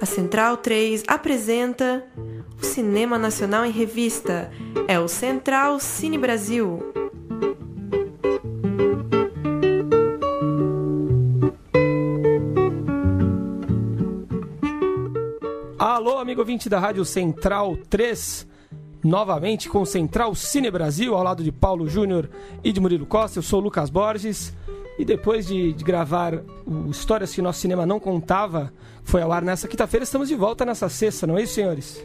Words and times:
A 0.00 0.06
Central 0.06 0.56
3 0.56 1.04
apresenta 1.06 2.02
o 2.58 2.64
Cinema 2.64 3.18
Nacional 3.18 3.66
em 3.66 3.70
Revista. 3.70 4.50
É 4.88 4.98
o 4.98 5.08
Central 5.08 5.78
Cine 5.78 6.16
Brasil. 6.16 6.82
Alô, 15.78 16.16
amigo 16.16 16.40
ouvinte 16.40 16.70
da 16.70 16.80
Rádio 16.80 17.04
Central 17.04 17.76
3, 17.90 18.48
novamente 19.02 19.68
com 19.68 19.84
Central 19.84 20.34
Cine 20.34 20.70
Brasil, 20.70 21.14
ao 21.14 21.22
lado 21.22 21.42
de 21.42 21.50
Paulo 21.50 21.88
Júnior 21.88 22.28
e 22.62 22.72
de 22.72 22.80
Murilo 22.80 23.06
Costa. 23.06 23.38
Eu 23.38 23.42
sou 23.42 23.60
o 23.60 23.64
Lucas 23.64 23.90
Borges. 23.90 24.54
E 24.98 25.04
depois 25.04 25.46
de, 25.46 25.72
de 25.72 25.82
gravar 25.82 26.42
o 26.66 26.90
Histórias 26.90 27.34
que 27.34 27.40
Nosso 27.40 27.60
Cinema 27.60 27.86
Não 27.86 27.98
Contava, 27.98 28.72
foi 29.02 29.22
ao 29.22 29.32
ar 29.32 29.42
nessa 29.42 29.66
quinta-feira, 29.66 30.04
estamos 30.04 30.28
de 30.28 30.34
volta 30.34 30.64
nessa 30.64 30.88
sexta, 30.88 31.26
não 31.26 31.38
é 31.38 31.42
isso, 31.42 31.54
senhores? 31.54 32.04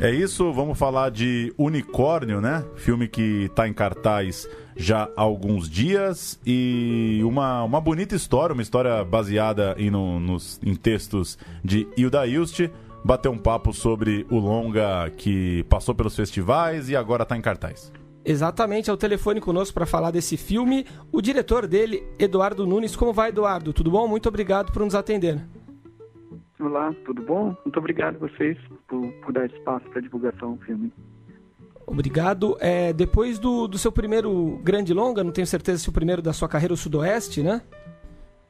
É 0.00 0.10
isso, 0.10 0.52
vamos 0.52 0.78
falar 0.78 1.10
de 1.10 1.52
Unicórnio, 1.58 2.40
né? 2.40 2.64
Filme 2.76 3.08
que 3.08 3.46
está 3.46 3.66
em 3.66 3.72
cartaz 3.72 4.48
já 4.76 5.10
há 5.16 5.22
alguns 5.22 5.68
dias 5.68 6.38
e 6.46 7.20
uma, 7.24 7.64
uma 7.64 7.80
bonita 7.80 8.14
história, 8.14 8.52
uma 8.52 8.62
história 8.62 9.04
baseada 9.04 9.74
em, 9.76 9.90
no, 9.90 10.20
nos, 10.20 10.60
em 10.64 10.76
textos 10.76 11.36
de 11.64 11.88
Hilda 11.96 12.24
Ilst. 12.28 12.70
Bater 13.04 13.28
um 13.28 13.38
papo 13.38 13.72
sobre 13.72 14.26
o 14.30 14.38
longa 14.38 15.10
que 15.16 15.62
passou 15.64 15.94
pelos 15.94 16.16
festivais 16.16 16.88
e 16.88 16.96
agora 16.96 17.22
está 17.22 17.36
em 17.36 17.40
cartaz. 17.40 17.92
Exatamente, 18.24 18.90
ao 18.90 18.96
telefone 18.96 19.40
conosco 19.40 19.72
para 19.72 19.86
falar 19.86 20.10
desse 20.10 20.36
filme, 20.36 20.84
o 21.10 21.22
diretor 21.22 21.66
dele, 21.66 22.06
Eduardo 22.18 22.66
Nunes. 22.66 22.94
Como 22.94 23.12
vai, 23.12 23.30
Eduardo? 23.30 23.72
Tudo 23.72 23.90
bom? 23.90 24.06
Muito 24.06 24.28
obrigado 24.28 24.72
por 24.72 24.82
nos 24.84 24.94
atender. 24.94 25.40
Olá, 26.60 26.92
tudo 27.06 27.22
bom? 27.22 27.56
Muito 27.64 27.78
obrigado 27.78 28.16
a 28.16 28.18
vocês 28.18 28.58
por, 28.88 29.06
por 29.22 29.32
dar 29.32 29.46
espaço 29.46 29.88
para 29.90 30.02
divulgação 30.02 30.56
do 30.56 30.64
filme. 30.64 30.92
Obrigado. 31.86 32.56
É, 32.60 32.92
depois 32.92 33.38
do, 33.38 33.66
do 33.66 33.78
seu 33.78 33.90
primeiro 33.90 34.60
grande 34.62 34.92
longa, 34.92 35.24
não 35.24 35.32
tenho 35.32 35.46
certeza 35.46 35.78
se 35.78 35.88
o 35.88 35.92
primeiro 35.92 36.20
da 36.20 36.34
sua 36.34 36.48
carreira, 36.48 36.74
o 36.74 36.76
Sudoeste, 36.76 37.42
né? 37.42 37.62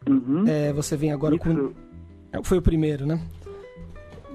Uhum. 0.08 0.44
É, 0.48 0.72
você 0.72 0.96
vem 0.96 1.12
agora 1.12 1.36
Isso. 1.36 1.44
com. 1.44 1.72
É, 2.32 2.42
Foi 2.42 2.58
o 2.58 2.62
primeiro, 2.62 3.06
né? 3.06 3.20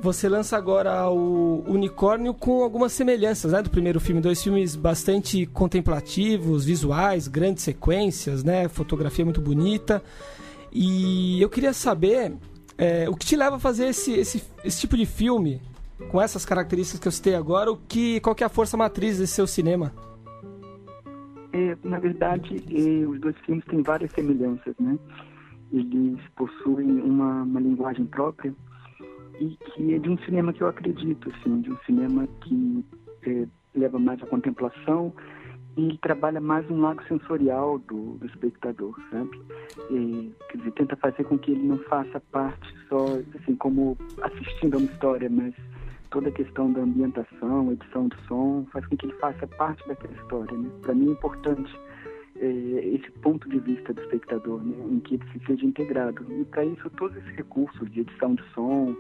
Você 0.04 0.28
lança 0.28 0.58
agora 0.58 1.10
o 1.10 1.64
Unicórnio 1.66 2.34
com 2.34 2.62
algumas 2.62 2.92
semelhanças, 2.92 3.54
né? 3.54 3.62
Do 3.62 3.70
primeiro 3.70 4.02
filme. 4.02 4.20
Dois 4.20 4.44
filmes 4.44 4.76
bastante 4.76 5.46
contemplativos, 5.46 6.66
visuais, 6.66 7.30
grandes 7.30 7.64
sequências, 7.64 8.44
né? 8.44 8.68
Fotografia 8.68 9.24
muito 9.24 9.40
bonita. 9.40 10.04
E 10.74 11.42
eu 11.42 11.50
queria 11.50 11.72
saber 11.72 12.34
é, 12.78 13.08
o 13.08 13.16
que 13.16 13.26
te 13.26 13.38
leva 13.38 13.56
a 13.56 13.60
fazer 13.60 13.86
esse, 13.86 14.12
esse, 14.12 14.44
esse 14.66 14.82
tipo 14.82 14.98
de 14.98 15.06
filme 15.06 15.62
com 16.12 16.22
essas 16.22 16.44
características 16.44 17.00
que 17.00 17.08
eu 17.08 17.12
citei 17.14 17.36
agora, 17.36 17.72
o 17.72 17.78
que, 17.78 18.20
qual 18.20 18.36
que 18.36 18.44
é 18.44 18.48
a 18.48 18.50
força 18.50 18.76
matriz 18.76 19.20
desse 19.20 19.36
seu 19.36 19.48
cinema? 19.48 19.94
É, 21.54 21.78
na 21.82 22.00
verdade, 22.00 22.62
é, 22.70 23.08
os 23.08 23.22
dois 23.22 23.38
filmes 23.46 23.64
têm 23.68 23.82
várias 23.82 24.12
semelhanças, 24.12 24.76
né? 24.82 25.00
Eles 25.72 26.20
possuem 26.36 27.00
uma, 27.00 27.44
uma 27.44 27.62
linguagem 27.62 28.06
própria 28.06 28.54
e 29.40 29.58
que 29.58 29.94
é 29.94 30.00
de 30.00 30.10
um 30.10 30.18
cinema 30.20 30.54
que 30.54 30.62
eu 30.62 30.68
acredito, 30.68 31.32
assim, 31.32 31.62
de 31.62 31.72
um 31.72 31.78
cinema 31.86 32.28
que 32.42 32.86
é, 33.26 33.48
leva 33.76 34.00
mais 34.00 34.22
à 34.22 34.26
contemplação 34.26 35.14
e 35.76 35.98
trabalha 35.98 36.40
mais 36.40 36.70
um 36.70 36.82
lado 36.82 37.04
sensorial 37.08 37.80
do, 37.80 38.18
do 38.18 38.26
espectador, 38.28 38.96
sabe? 39.10 39.42
E, 39.90 40.32
quer 40.50 40.58
dizer, 40.60 40.72
tenta 40.74 40.96
fazer 40.98 41.24
com 41.24 41.38
que 41.38 41.52
ele 41.52 41.64
não 41.64 41.80
faça 41.80 42.20
parte 42.32 42.74
só, 42.88 43.06
assim, 43.40 43.56
como 43.56 43.98
assistindo 44.22 44.76
a 44.76 44.78
uma 44.78 44.92
história, 44.92 45.30
mas 45.30 45.54
toda 46.12 46.30
a 46.30 46.32
questão 46.32 46.72
da 46.72 46.82
ambientação, 46.82 47.72
edição 47.72 48.08
do 48.08 48.16
som, 48.28 48.66
faz 48.72 48.86
com 48.86 48.96
que 48.96 49.08
ele 49.08 49.16
faça 49.16 49.48
parte 49.48 49.86
daquela 49.88 50.14
história, 50.14 50.56
né? 50.56 50.70
Para 50.84 50.94
mim 50.94 51.10
é 51.10 51.12
importante 51.12 51.76
esse 52.36 53.12
ponto 53.22 53.48
de 53.48 53.60
vista 53.60 53.94
do 53.94 54.02
espectador, 54.02 54.64
né, 54.64 54.76
em 54.90 55.00
que 55.00 55.16
ele 55.16 55.24
se 55.32 55.46
seja 55.46 55.66
integrado. 55.66 56.26
E 56.32 56.46
para 56.46 56.66
isso, 56.66 56.90
todos 56.92 57.16
esses 57.18 57.36
recursos 57.36 57.92
de 57.92 58.02
edição 58.02 58.36
de 58.36 58.44
som, 58.54 58.96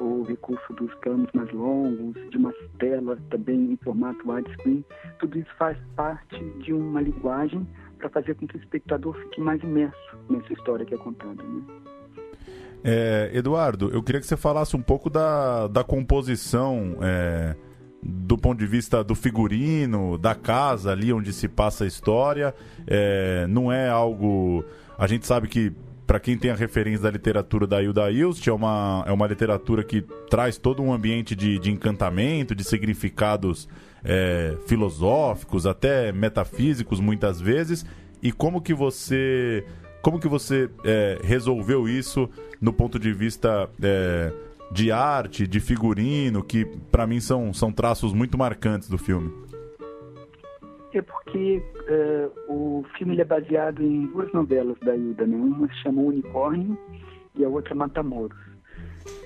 o 0.00 0.22
recurso 0.24 0.72
dos 0.74 0.92
planos 0.96 1.28
mais 1.32 1.50
longos, 1.52 2.14
de 2.30 2.36
uma 2.36 2.52
tela 2.78 3.18
também 3.30 3.72
em 3.72 3.76
formato 3.76 4.28
widescreen, 4.28 4.84
tudo 5.18 5.38
isso 5.38 5.50
faz 5.56 5.78
parte 5.94 6.38
de 6.60 6.72
uma 6.72 7.00
linguagem 7.00 7.66
para 7.98 8.08
fazer 8.08 8.34
com 8.34 8.46
que 8.46 8.56
o 8.56 8.60
espectador 8.60 9.14
fique 9.14 9.40
mais 9.40 9.62
imerso 9.62 10.18
nessa 10.28 10.52
história 10.52 10.84
que 10.84 10.94
é 10.94 10.98
contada. 10.98 11.42
Né? 11.42 11.62
É, 12.82 13.30
Eduardo, 13.32 13.88
eu 13.90 14.02
queria 14.02 14.20
que 14.20 14.26
você 14.26 14.36
falasse 14.36 14.76
um 14.76 14.82
pouco 14.82 15.08
da, 15.08 15.68
da 15.68 15.82
composição. 15.82 16.98
É, 17.00 17.56
do 18.04 18.36
ponto 18.36 18.58
de 18.58 18.66
vista 18.66 19.02
do 19.02 19.14
figurino, 19.14 20.18
da 20.18 20.34
casa 20.34 20.92
ali 20.92 21.12
onde 21.12 21.32
se 21.32 21.48
passa 21.48 21.84
a 21.84 21.86
história. 21.86 22.54
É, 22.86 23.46
não 23.48 23.72
é 23.72 23.88
algo. 23.88 24.62
A 24.98 25.06
gente 25.06 25.26
sabe 25.26 25.48
que, 25.48 25.72
para 26.06 26.20
quem 26.20 26.36
tem 26.36 26.50
a 26.50 26.54
referência 26.54 27.04
da 27.04 27.10
literatura 27.10 27.66
da 27.66 27.82
Hilda 27.82 28.10
Ilst, 28.10 28.46
é 28.46 28.52
uma, 28.52 29.04
é 29.06 29.12
uma 29.12 29.26
literatura 29.26 29.82
que 29.82 30.02
traz 30.28 30.58
todo 30.58 30.82
um 30.82 30.92
ambiente 30.92 31.34
de, 31.34 31.58
de 31.58 31.70
encantamento, 31.70 32.54
de 32.54 32.62
significados 32.62 33.66
é, 34.04 34.54
filosóficos, 34.66 35.66
até 35.66 36.12
metafísicos 36.12 37.00
muitas 37.00 37.40
vezes. 37.40 37.86
E 38.22 38.30
como 38.30 38.60
que 38.60 38.74
você. 38.74 39.64
Como 40.02 40.20
que 40.20 40.28
você 40.28 40.68
é, 40.84 41.18
resolveu 41.24 41.88
isso 41.88 42.28
no 42.60 42.74
ponto 42.74 42.98
de 42.98 43.10
vista 43.10 43.70
é, 43.82 44.30
de 44.74 44.90
arte, 44.90 45.46
de 45.46 45.60
figurino, 45.60 46.42
que 46.42 46.64
para 46.90 47.06
mim 47.06 47.20
são, 47.20 47.54
são 47.54 47.72
traços 47.72 48.12
muito 48.12 48.36
marcantes 48.36 48.88
do 48.88 48.98
filme? 48.98 49.32
É 50.92 51.00
porque 51.00 51.62
é, 51.88 52.28
o 52.48 52.84
filme 52.98 53.18
é 53.20 53.24
baseado 53.24 53.82
em 53.82 54.06
duas 54.06 54.32
novelas 54.32 54.76
da 54.80 54.96
Hilda, 54.96 55.26
né? 55.26 55.36
Uma 55.36 55.68
se 55.68 55.76
chama 55.76 56.02
Unicórnio 56.02 56.76
e 57.36 57.44
a 57.44 57.48
outra 57.48 57.72
Matamoros. 57.72 58.36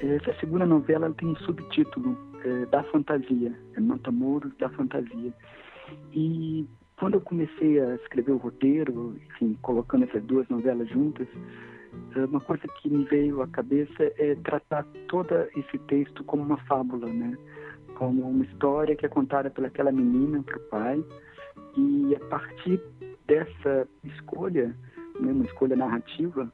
Essa 0.03 0.39
segunda 0.39 0.67
novela 0.67 1.07
ela 1.07 1.15
tem 1.15 1.29
um 1.29 1.37
subtítulo 1.37 2.17
é, 2.45 2.67
da 2.67 2.83
fantasia, 2.85 3.53
é 3.75 3.81
Matamoros 3.81 4.53
da 4.59 4.69
fantasia. 4.69 5.33
E 6.13 6.67
quando 6.99 7.15
eu 7.15 7.21
comecei 7.23 7.81
a 7.81 7.95
escrever 7.95 8.33
o 8.33 8.37
roteiro, 8.37 9.17
enfim, 9.31 9.57
colocando 9.63 10.05
essas 10.05 10.23
duas 10.25 10.47
novelas 10.49 10.89
juntas, 10.91 11.27
uma 12.29 12.41
coisa 12.41 12.63
que 12.81 12.89
me 12.89 13.05
veio 13.05 13.43
à 13.43 13.49
cabeça 13.49 14.13
é 14.19 14.35
tratar 14.45 14.85
todo 15.09 15.35
esse 15.57 15.79
texto 15.87 16.25
como 16.25 16.43
uma 16.43 16.57
fábula, 16.65 17.07
né? 17.07 17.37
Como 17.95 18.29
uma 18.29 18.45
história 18.45 18.97
que 18.97 19.07
é 19.07 19.09
contada 19.09 19.51
pelaquela 19.51 19.93
menina 19.93 20.43
para 20.43 20.57
o 20.57 20.61
pai 20.69 21.05
e 21.77 22.15
a 22.15 22.21
partir 22.27 22.81
dessa 23.27 23.87
escolha, 24.05 24.75
né, 25.21 25.33
uma 25.33 25.45
escolha 25.45 25.77
narrativa, 25.77 26.51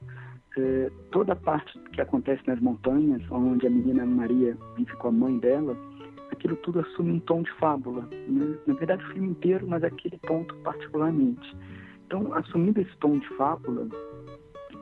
eh, 0.56 0.90
toda 1.10 1.32
a 1.32 1.36
parte 1.36 1.78
que 1.92 2.00
acontece 2.00 2.42
nas 2.46 2.60
montanhas, 2.60 3.22
onde 3.30 3.66
a 3.66 3.70
menina 3.70 4.04
Maria 4.04 4.56
vive 4.76 4.92
com 4.96 5.08
a 5.08 5.12
mãe 5.12 5.38
dela, 5.38 5.76
aquilo 6.30 6.56
tudo 6.56 6.80
assume 6.80 7.12
um 7.12 7.20
tom 7.20 7.42
de 7.42 7.52
fábula. 7.52 8.02
Né? 8.28 8.56
Na 8.66 8.74
verdade, 8.74 9.04
o 9.04 9.12
filme 9.12 9.28
inteiro, 9.28 9.66
mas 9.66 9.82
aquele 9.82 10.18
ponto 10.18 10.54
particularmente. 10.56 11.56
Então, 12.06 12.34
assumindo 12.34 12.80
esse 12.80 12.96
tom 12.98 13.18
de 13.18 13.28
fábula, 13.36 13.88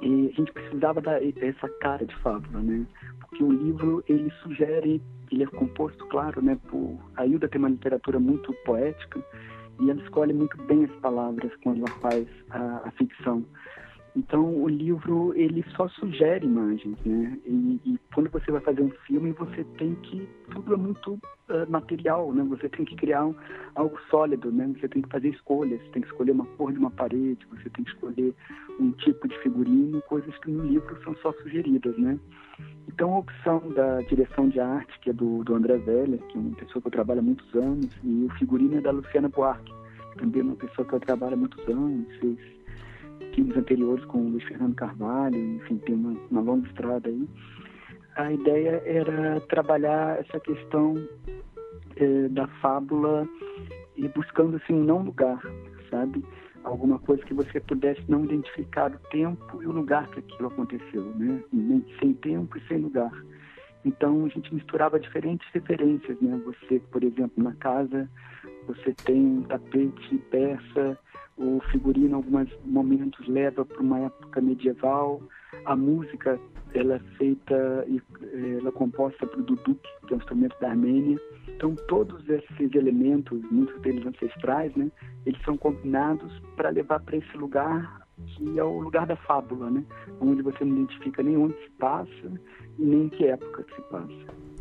e 0.02 0.30
a 0.32 0.36
gente 0.36 0.52
precisava 0.52 1.00
dar 1.00 1.22
essa 1.22 1.68
cara 1.80 2.04
de 2.04 2.14
fábula, 2.16 2.60
né? 2.60 2.84
Porque 3.20 3.42
o 3.42 3.52
livro 3.52 4.04
ele 4.08 4.30
sugere, 4.42 5.00
ele 5.30 5.44
é 5.44 5.46
composto, 5.46 6.04
claro, 6.08 6.42
né? 6.42 6.58
Por 6.68 6.98
a 7.16 7.24
Hilda 7.24 7.48
tem 7.48 7.60
uma 7.60 7.68
literatura 7.68 8.18
muito 8.18 8.52
poética 8.64 9.24
e 9.80 9.90
ela 9.90 10.02
escolhe 10.02 10.32
muito 10.32 10.56
bem 10.64 10.84
as 10.84 10.92
palavras 10.96 11.52
quando 11.62 11.78
ela 11.78 12.00
faz 12.00 12.26
a, 12.50 12.88
a 12.88 12.90
ficção. 12.92 13.44
Então 14.14 14.44
o 14.62 14.68
livro 14.68 15.32
ele 15.34 15.64
só 15.74 15.88
sugere 15.88 16.46
imagens, 16.46 16.98
né? 17.04 17.38
E, 17.46 17.80
e, 17.84 17.98
quando 18.14 18.30
você 18.30 18.50
vai 18.50 18.60
fazer 18.60 18.82
um 18.82 18.90
filme 19.06 19.32
você 19.32 19.64
tem 19.78 19.94
que 19.96 20.28
tudo 20.50 20.74
é 20.74 20.76
muito 20.76 21.14
uh, 21.14 21.70
material, 21.70 22.30
né? 22.32 22.44
Você 22.44 22.68
tem 22.68 22.84
que 22.84 22.94
criar 22.94 23.24
um, 23.24 23.34
algo 23.74 23.98
sólido, 24.10 24.52
né? 24.52 24.70
Você 24.78 24.86
tem 24.88 25.00
que 25.00 25.08
fazer 25.08 25.30
escolhas, 25.30 25.80
você 25.80 25.88
tem 25.92 26.02
que 26.02 26.08
escolher 26.08 26.32
uma 26.32 26.44
cor 26.44 26.72
de 26.72 26.78
uma 26.78 26.90
parede, 26.90 27.46
você 27.50 27.70
tem 27.70 27.84
que 27.84 27.90
escolher 27.90 28.34
um 28.78 28.92
tipo 28.92 29.26
de 29.26 29.38
figurino, 29.38 30.02
coisas 30.02 30.36
que 30.38 30.50
no 30.50 30.64
livro 30.64 31.02
são 31.04 31.16
só 31.16 31.32
sugeridas, 31.34 31.96
né? 31.96 32.18
Então 32.88 33.14
a 33.14 33.18
opção 33.20 33.60
da 33.70 34.02
direção 34.02 34.48
de 34.48 34.60
arte 34.60 34.98
que 35.00 35.08
é 35.08 35.12
do, 35.14 35.42
do 35.42 35.54
André 35.54 35.78
Velha, 35.78 36.18
que 36.18 36.36
é 36.36 36.40
uma 36.40 36.54
pessoa 36.56 36.82
que 36.82 36.88
eu 36.88 36.92
trabalho 36.92 37.20
há 37.20 37.22
muitos 37.22 37.54
anos, 37.54 37.88
e 38.04 38.26
o 38.26 38.30
figurino 38.38 38.76
é 38.76 38.80
da 38.82 38.90
Luciana 38.90 39.30
Buarque, 39.30 39.72
que 40.12 40.18
também 40.18 40.42
é 40.42 40.44
uma 40.44 40.56
pessoa 40.56 40.86
que 40.86 40.94
eu 40.94 41.00
trabalho 41.00 41.32
há 41.32 41.36
muitos 41.36 41.66
anos, 41.66 42.06
fez 42.18 42.61
filmes 43.34 43.56
anteriores 43.56 44.04
com 44.06 44.18
o 44.18 44.28
Luiz 44.30 44.44
Fernando 44.44 44.74
Carvalho, 44.74 45.36
enfim, 45.36 45.78
tem 45.78 45.94
uma, 45.94 46.16
uma 46.30 46.40
longa 46.40 46.66
estrada 46.68 47.08
aí. 47.08 47.28
A 48.16 48.32
ideia 48.32 48.82
era 48.84 49.40
trabalhar 49.42 50.18
essa 50.18 50.38
questão 50.40 50.94
eh, 51.96 52.28
da 52.28 52.46
fábula 52.60 53.26
e 53.96 54.06
buscando 54.08 54.56
assim 54.56 54.74
um 54.74 54.84
não 54.84 55.02
lugar, 55.02 55.40
sabe? 55.90 56.22
alguma 56.64 56.98
coisa 56.98 57.22
que 57.24 57.34
você 57.34 57.60
pudesse 57.60 58.02
não 58.08 58.24
identificar 58.24 58.90
o 58.90 58.98
tempo 59.10 59.62
e 59.62 59.66
o 59.66 59.72
lugar 59.72 60.08
que 60.10 60.20
aquilo 60.20 60.48
aconteceu, 60.48 61.04
né? 61.16 61.42
Sem 62.00 62.14
tempo 62.14 62.56
e 62.56 62.66
sem 62.68 62.78
lugar. 62.78 63.12
Então 63.84 64.24
a 64.24 64.28
gente 64.28 64.54
misturava 64.54 64.98
diferentes 65.00 65.46
referências, 65.52 66.20
né? 66.20 66.40
Você, 66.44 66.80
por 66.90 67.02
exemplo, 67.02 67.42
na 67.42 67.52
casa, 67.54 68.08
você 68.66 68.94
tem 69.04 69.20
um 69.20 69.42
tapete 69.42 70.18
persa, 70.30 70.98
o 71.42 71.60
figurino 71.70 72.10
em 72.10 72.14
alguns 72.14 72.48
momentos 72.64 73.26
leva 73.26 73.64
para 73.64 73.82
uma 73.82 73.98
época 73.98 74.40
medieval, 74.40 75.20
a 75.64 75.74
música 75.74 76.38
ela 76.72 76.94
é 76.94 76.98
feita 77.18 77.84
e 77.88 78.00
ela 78.58 78.68
é 78.68 78.72
composta 78.72 79.26
por 79.26 79.42
Duduk, 79.42 79.80
que 80.06 80.14
é 80.14 80.16
um 80.16 80.20
instrumento 80.20 80.58
da 80.60 80.70
Armênia. 80.70 81.18
Então 81.48 81.74
todos 81.88 82.26
esses 82.28 82.74
elementos, 82.74 83.42
muitos 83.50 83.78
deles 83.82 84.06
ancestrais, 84.06 84.74
né, 84.76 84.90
eles 85.26 85.40
são 85.42 85.56
combinados 85.56 86.32
para 86.56 86.70
levar 86.70 87.00
para 87.00 87.16
esse 87.16 87.36
lugar 87.36 88.00
que 88.36 88.58
é 88.58 88.62
o 88.62 88.78
lugar 88.78 89.06
da 89.06 89.16
fábula, 89.16 89.68
né, 89.68 89.84
onde 90.20 90.42
você 90.42 90.64
não 90.64 90.76
identifica 90.76 91.22
nem 91.22 91.36
onde 91.36 91.54
se 91.64 91.70
passa 91.72 92.40
e 92.78 92.84
nem 92.84 93.02
em 93.02 93.08
que 93.08 93.26
época 93.26 93.64
que 93.64 93.74
se 93.74 93.82
passa. 93.90 94.51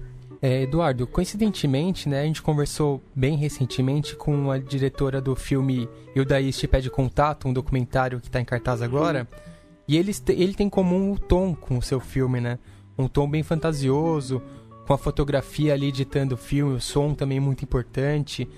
É, 0.41 0.63
Eduardo, 0.63 1.05
coincidentemente, 1.05 2.09
né, 2.09 2.21
a 2.21 2.25
gente 2.25 2.41
conversou 2.41 2.99
bem 3.13 3.37
recentemente 3.37 4.15
com 4.15 4.49
a 4.49 4.57
diretora 4.57 5.21
do 5.21 5.35
filme 5.35 5.87
Hilda 6.15 6.41
East 6.41 6.65
Pede 6.65 6.89
Contato, 6.89 7.47
um 7.47 7.53
documentário 7.53 8.19
que 8.19 8.27
está 8.27 8.41
em 8.41 8.45
cartaz 8.45 8.81
agora. 8.81 9.27
Uhum. 9.31 9.51
E 9.87 9.97
ele, 9.97 10.11
ele 10.29 10.53
tem 10.55 10.65
em 10.65 10.69
comum 10.69 11.11
o 11.11 11.19
tom 11.19 11.53
com 11.53 11.77
o 11.77 11.81
seu 11.81 11.99
filme, 11.99 12.41
né? 12.41 12.57
Um 12.97 13.07
tom 13.07 13.29
bem 13.29 13.43
fantasioso, 13.43 14.41
com 14.87 14.93
a 14.93 14.97
fotografia 14.97 15.73
ali 15.73 15.91
ditando 15.91 16.33
o 16.33 16.37
filme, 16.37 16.75
o 16.75 16.81
som 16.81 17.13
também 17.13 17.39
muito 17.39 17.63
importante, 17.63 18.49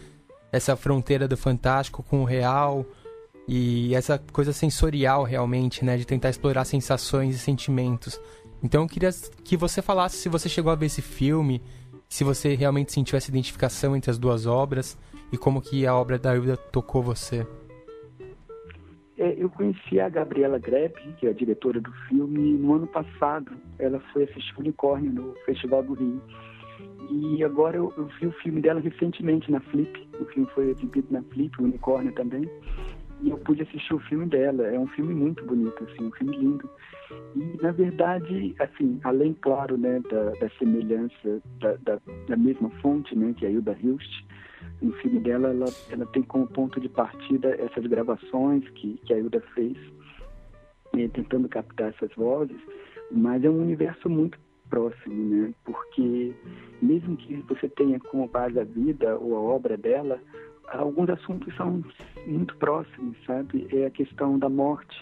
essa 0.54 0.78
fronteira 0.78 1.28
do 1.28 1.36
fantástico 1.36 2.02
com 2.02 2.22
o 2.22 2.26
real 2.26 2.86
e 3.46 3.94
essa 3.94 4.18
coisa 4.18 4.54
sensorial 4.54 5.24
realmente, 5.24 5.84
né? 5.84 5.98
De 5.98 6.06
tentar 6.06 6.30
explorar 6.30 6.64
sensações 6.64 7.36
e 7.36 7.40
sentimentos. 7.40 8.20
Então 8.64 8.84
eu 8.84 8.88
queria 8.88 9.10
que 9.44 9.58
você 9.58 9.82
falasse 9.82 10.16
se 10.16 10.30
você 10.30 10.48
chegou 10.48 10.72
a 10.72 10.76
ver 10.76 10.86
esse 10.86 11.02
filme, 11.02 11.62
se 12.08 12.24
você 12.24 12.56
realmente 12.56 12.94
sentiu 12.94 13.18
essa 13.18 13.30
identificação 13.30 13.96
entre 13.96 14.10
as 14.10 14.18
duas 14.18 14.46
obras 14.46 14.98
e 15.32 15.38
como 15.38 15.62
que 15.62 15.86
a 15.86 15.94
obra 15.94 16.18
da 16.18 16.34
Hilda 16.36 16.56
tocou 16.56 17.04
você. 17.04 17.46
É, 19.18 19.36
eu 19.38 19.50
conheci 19.50 20.00
a 20.00 20.10
Gabriela 20.10 20.58
Grepp, 20.58 21.00
que 21.20 21.28
é 21.28 21.30
a 21.30 21.34
diretora 21.34 21.80
do 21.80 21.92
filme, 22.08 22.54
no 22.54 22.76
ano 22.76 22.88
passado. 22.88 23.52
Ela 23.78 24.00
foi 24.12 24.24
assistir 24.24 24.58
Unicórnio 24.58 25.12
no 25.12 25.34
Festival 25.46 25.84
do 25.84 25.94
Rio. 25.94 26.22
E 27.10 27.44
agora 27.44 27.78
eu, 27.78 27.94
eu, 27.98 28.06
vi 28.20 28.28
o 28.28 28.32
filme 28.32 28.62
dela 28.62 28.80
recentemente 28.80 29.52
na 29.52 29.60
Flip. 29.60 30.10
O 30.20 30.26
filme 30.26 30.50
foi 30.56 30.70
exibido 30.70 31.08
na 31.12 31.22
Flip, 31.24 31.52
o 31.60 31.66
Unicórnio 31.66 32.12
também. 32.14 32.50
E 33.24 33.30
eu 33.30 33.38
pude 33.38 33.62
assistir 33.62 33.94
o 33.94 34.00
filme 34.00 34.26
dela. 34.26 34.68
É 34.68 34.78
um 34.78 34.88
filme 34.88 35.14
muito 35.14 35.44
bonito, 35.46 35.82
assim, 35.86 36.08
um 36.08 36.12
filme 36.12 36.36
lindo. 36.36 36.70
E, 37.36 37.64
na 37.64 37.72
verdade, 37.72 38.54
assim, 38.60 39.00
além, 39.04 39.34
claro, 39.34 39.78
né, 39.78 40.02
da, 40.12 40.32
da 40.32 40.50
semelhança 40.60 41.42
da, 41.62 41.76
da, 41.78 42.02
da, 42.28 42.36
mesma 42.36 42.70
fonte, 42.82 43.18
né, 43.18 43.34
que 43.38 43.46
é 43.46 43.48
a 43.48 43.52
Hilda 43.52 43.78
Hilst, 43.82 44.26
no 44.82 44.92
filme 44.98 45.20
dela, 45.22 45.50
ela, 45.50 45.66
ela 45.90 46.06
tem 46.08 46.22
como 46.22 46.48
ponto 46.48 46.82
de 46.82 46.90
partida 46.90 47.56
essas 47.62 47.86
gravações 47.86 48.68
que, 48.72 48.98
que 49.06 49.14
a 49.14 49.18
Hilda 49.18 49.42
fez, 49.56 49.78
né, 50.94 51.08
tentando 51.14 51.48
captar 51.48 51.90
essas 51.90 52.14
vozes, 52.16 52.60
mas 53.10 53.44
é 53.44 53.50
um 53.50 53.62
universo 53.62 54.10
muito 54.10 54.38
próximo, 54.70 55.16
né? 55.16 55.54
Porque 55.64 56.34
mesmo 56.82 57.16
que 57.16 57.36
você 57.48 57.70
tenha 57.70 58.00
como 58.00 58.28
base 58.28 58.60
a 58.60 58.64
vida 58.64 59.18
ou 59.18 59.36
a 59.36 59.40
obra 59.40 59.78
dela, 59.78 60.20
alguns 60.68 61.10
assuntos 61.10 61.56
são 61.56 61.84
muito 62.28 62.56
próximos, 62.58 63.18
sabe? 63.26 63.68
É 63.72 63.86
a 63.86 63.92
questão 63.92 64.38
da 64.40 64.50
morte 64.50 64.96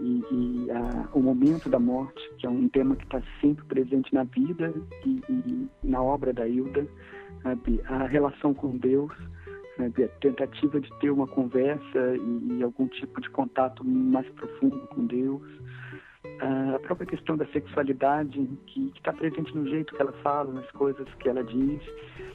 e, 0.00 0.24
e 0.30 0.70
a, 0.70 1.08
o 1.12 1.20
momento 1.20 1.68
da 1.68 1.78
morte, 1.78 2.20
que 2.38 2.46
é 2.46 2.50
um 2.50 2.68
tema 2.68 2.96
que 2.96 3.04
está 3.04 3.22
sempre 3.40 3.64
presente 3.64 4.12
na 4.14 4.24
vida 4.24 4.72
e, 5.04 5.20
e 5.28 5.68
na 5.82 6.02
obra 6.02 6.32
da 6.32 6.46
Hilda 6.46 6.86
sabe? 7.42 7.80
A 7.86 8.06
relação 8.06 8.54
com 8.54 8.76
Deus, 8.76 9.12
sabe? 9.76 10.04
A 10.04 10.08
tentativa 10.20 10.80
de 10.80 10.90
ter 11.00 11.10
uma 11.10 11.26
conversa 11.26 12.16
e, 12.16 12.58
e 12.58 12.62
algum 12.62 12.86
tipo 12.88 13.20
de 13.20 13.30
contato 13.30 13.84
mais 13.84 14.28
profundo 14.30 14.78
com 14.88 15.06
Deus. 15.06 15.42
A 16.40 16.78
própria 16.78 17.06
questão 17.06 17.36
da 17.36 17.46
sexualidade, 17.46 18.48
que 18.66 18.92
está 18.96 19.12
presente 19.12 19.54
no 19.54 19.68
jeito 19.68 19.94
que 19.94 20.00
ela 20.00 20.12
fala, 20.22 20.52
nas 20.52 20.70
coisas 20.72 21.06
que 21.14 21.28
ela 21.28 21.44
diz. 21.44 21.82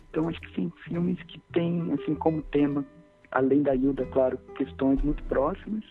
Então, 0.10 0.30
acho 0.30 0.40
que 0.42 0.54
sim, 0.54 0.72
filmes 0.84 1.22
que 1.24 1.40
têm, 1.54 1.92
assim, 1.94 2.16
como 2.16 2.42
tema, 2.44 2.86
além 3.32 3.64
da 3.64 3.76
Hilda, 3.76 4.06
claro, 4.08 4.38
questões 4.56 5.02
muito 5.02 5.24
próximas. 5.24 5.84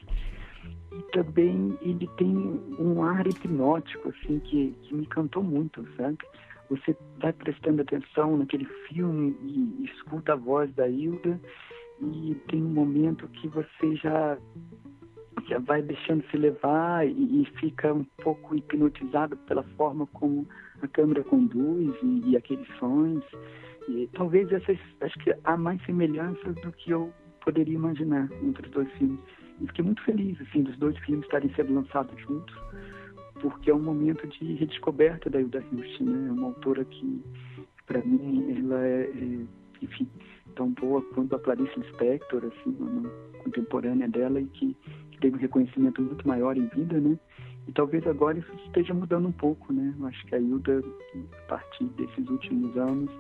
E 0.93 1.03
também 1.13 1.77
ele 1.83 2.09
tem 2.17 2.37
um 2.79 3.03
ar 3.03 3.27
hipnótico, 3.27 4.11
assim, 4.11 4.39
que, 4.39 4.77
que 4.83 4.95
me 4.95 5.03
encantou 5.03 5.43
muito, 5.43 5.85
sabe? 5.97 6.19
você 6.71 6.97
vai 7.19 7.33
prestando 7.33 7.83
atenção 7.83 8.37
naquele 8.37 8.65
filme 8.89 9.37
e 9.43 9.85
escuta 9.85 10.33
a 10.33 10.37
voz 10.37 10.73
da 10.75 10.89
Hilda 10.89 11.41
e 12.01 12.35
tem 12.49 12.63
um 12.63 12.69
momento 12.69 13.29
que 13.29 13.49
você 13.49 13.97
já 13.97 14.39
vai 15.67 15.83
deixando 15.83 16.25
se 16.31 16.37
levar 16.37 17.07
e, 17.07 17.43
e 17.43 17.47
fica 17.59 17.93
um 17.93 18.05
pouco 18.23 18.55
hipnotizado 18.55 19.37
pela 19.39 19.63
forma 19.77 20.07
como 20.09 20.47
a 20.83 20.89
câmera 20.89 21.23
conduz 21.25 21.95
e, 22.03 22.31
e 22.31 22.37
aqueles 22.37 22.67
sons 22.79 23.25
e 23.89 24.09
talvez 24.15 24.51
essas 24.53 24.79
acho 25.01 25.19
que 25.19 25.35
há 25.45 25.57
mais 25.57 25.83
semelhanças 25.85 26.55
do 26.57 26.73
que 26.73 26.91
eu 26.91 27.13
poderia 27.45 27.75
imaginar 27.75 28.29
entre 28.43 28.67
os 28.67 28.73
dois 28.73 28.91
filmes 28.93 29.21
e 29.61 29.67
fiquei 29.67 29.85
muito 29.85 30.03
feliz 30.03 30.41
assim 30.41 30.63
dos 30.63 30.77
dois 30.79 30.97
filmes 31.01 31.25
estarem 31.25 31.53
sendo 31.55 31.75
lançados 31.75 32.19
juntos 32.23 32.55
porque 33.41 33.71
é 33.71 33.75
um 33.75 33.83
momento 33.83 34.27
de 34.27 34.55
redescoberta 34.55 35.29
da 35.29 35.41
Hilda 35.41 35.63
Hilst, 35.71 36.01
né? 36.01 36.29
É 36.29 36.33
uma 36.33 36.47
autora 36.47 36.85
que, 36.85 37.23
para 37.87 38.03
mim, 38.03 38.57
ela 38.59 38.81
é, 38.87 39.03
é, 39.03 39.39
enfim, 39.83 40.09
tão 40.55 40.71
boa 40.71 41.03
quanto 41.15 41.35
a 41.35 41.39
Clarice 41.39 41.79
Lispector, 41.79 42.45
assim, 42.45 42.77
uma 42.79 43.11
contemporânea 43.43 44.09
dela 44.09 44.41
e 44.41 44.47
que, 44.47 44.77
que 45.15 45.21
teve 45.21 45.37
um 45.37 45.41
reconhecimento 45.41 46.03
muito 46.03 46.27
maior 46.27 46.57
em 46.57 46.67
vida, 46.69 47.01
né? 47.01 47.19
E 47.67 47.73
talvez 47.73 48.07
agora 48.07 48.39
isso 48.39 48.53
esteja 48.67 48.93
mudando 48.93 49.29
um 49.29 49.33
pouco, 49.33 49.73
né? 49.73 49.95
Eu 49.99 50.07
acho 50.07 50.27
que 50.27 50.35
a 50.35 50.39
Hilda, 50.39 50.83
a 51.33 51.49
partir 51.49 51.85
desses 51.85 52.29
últimos 52.29 52.77
anos, 52.77 53.11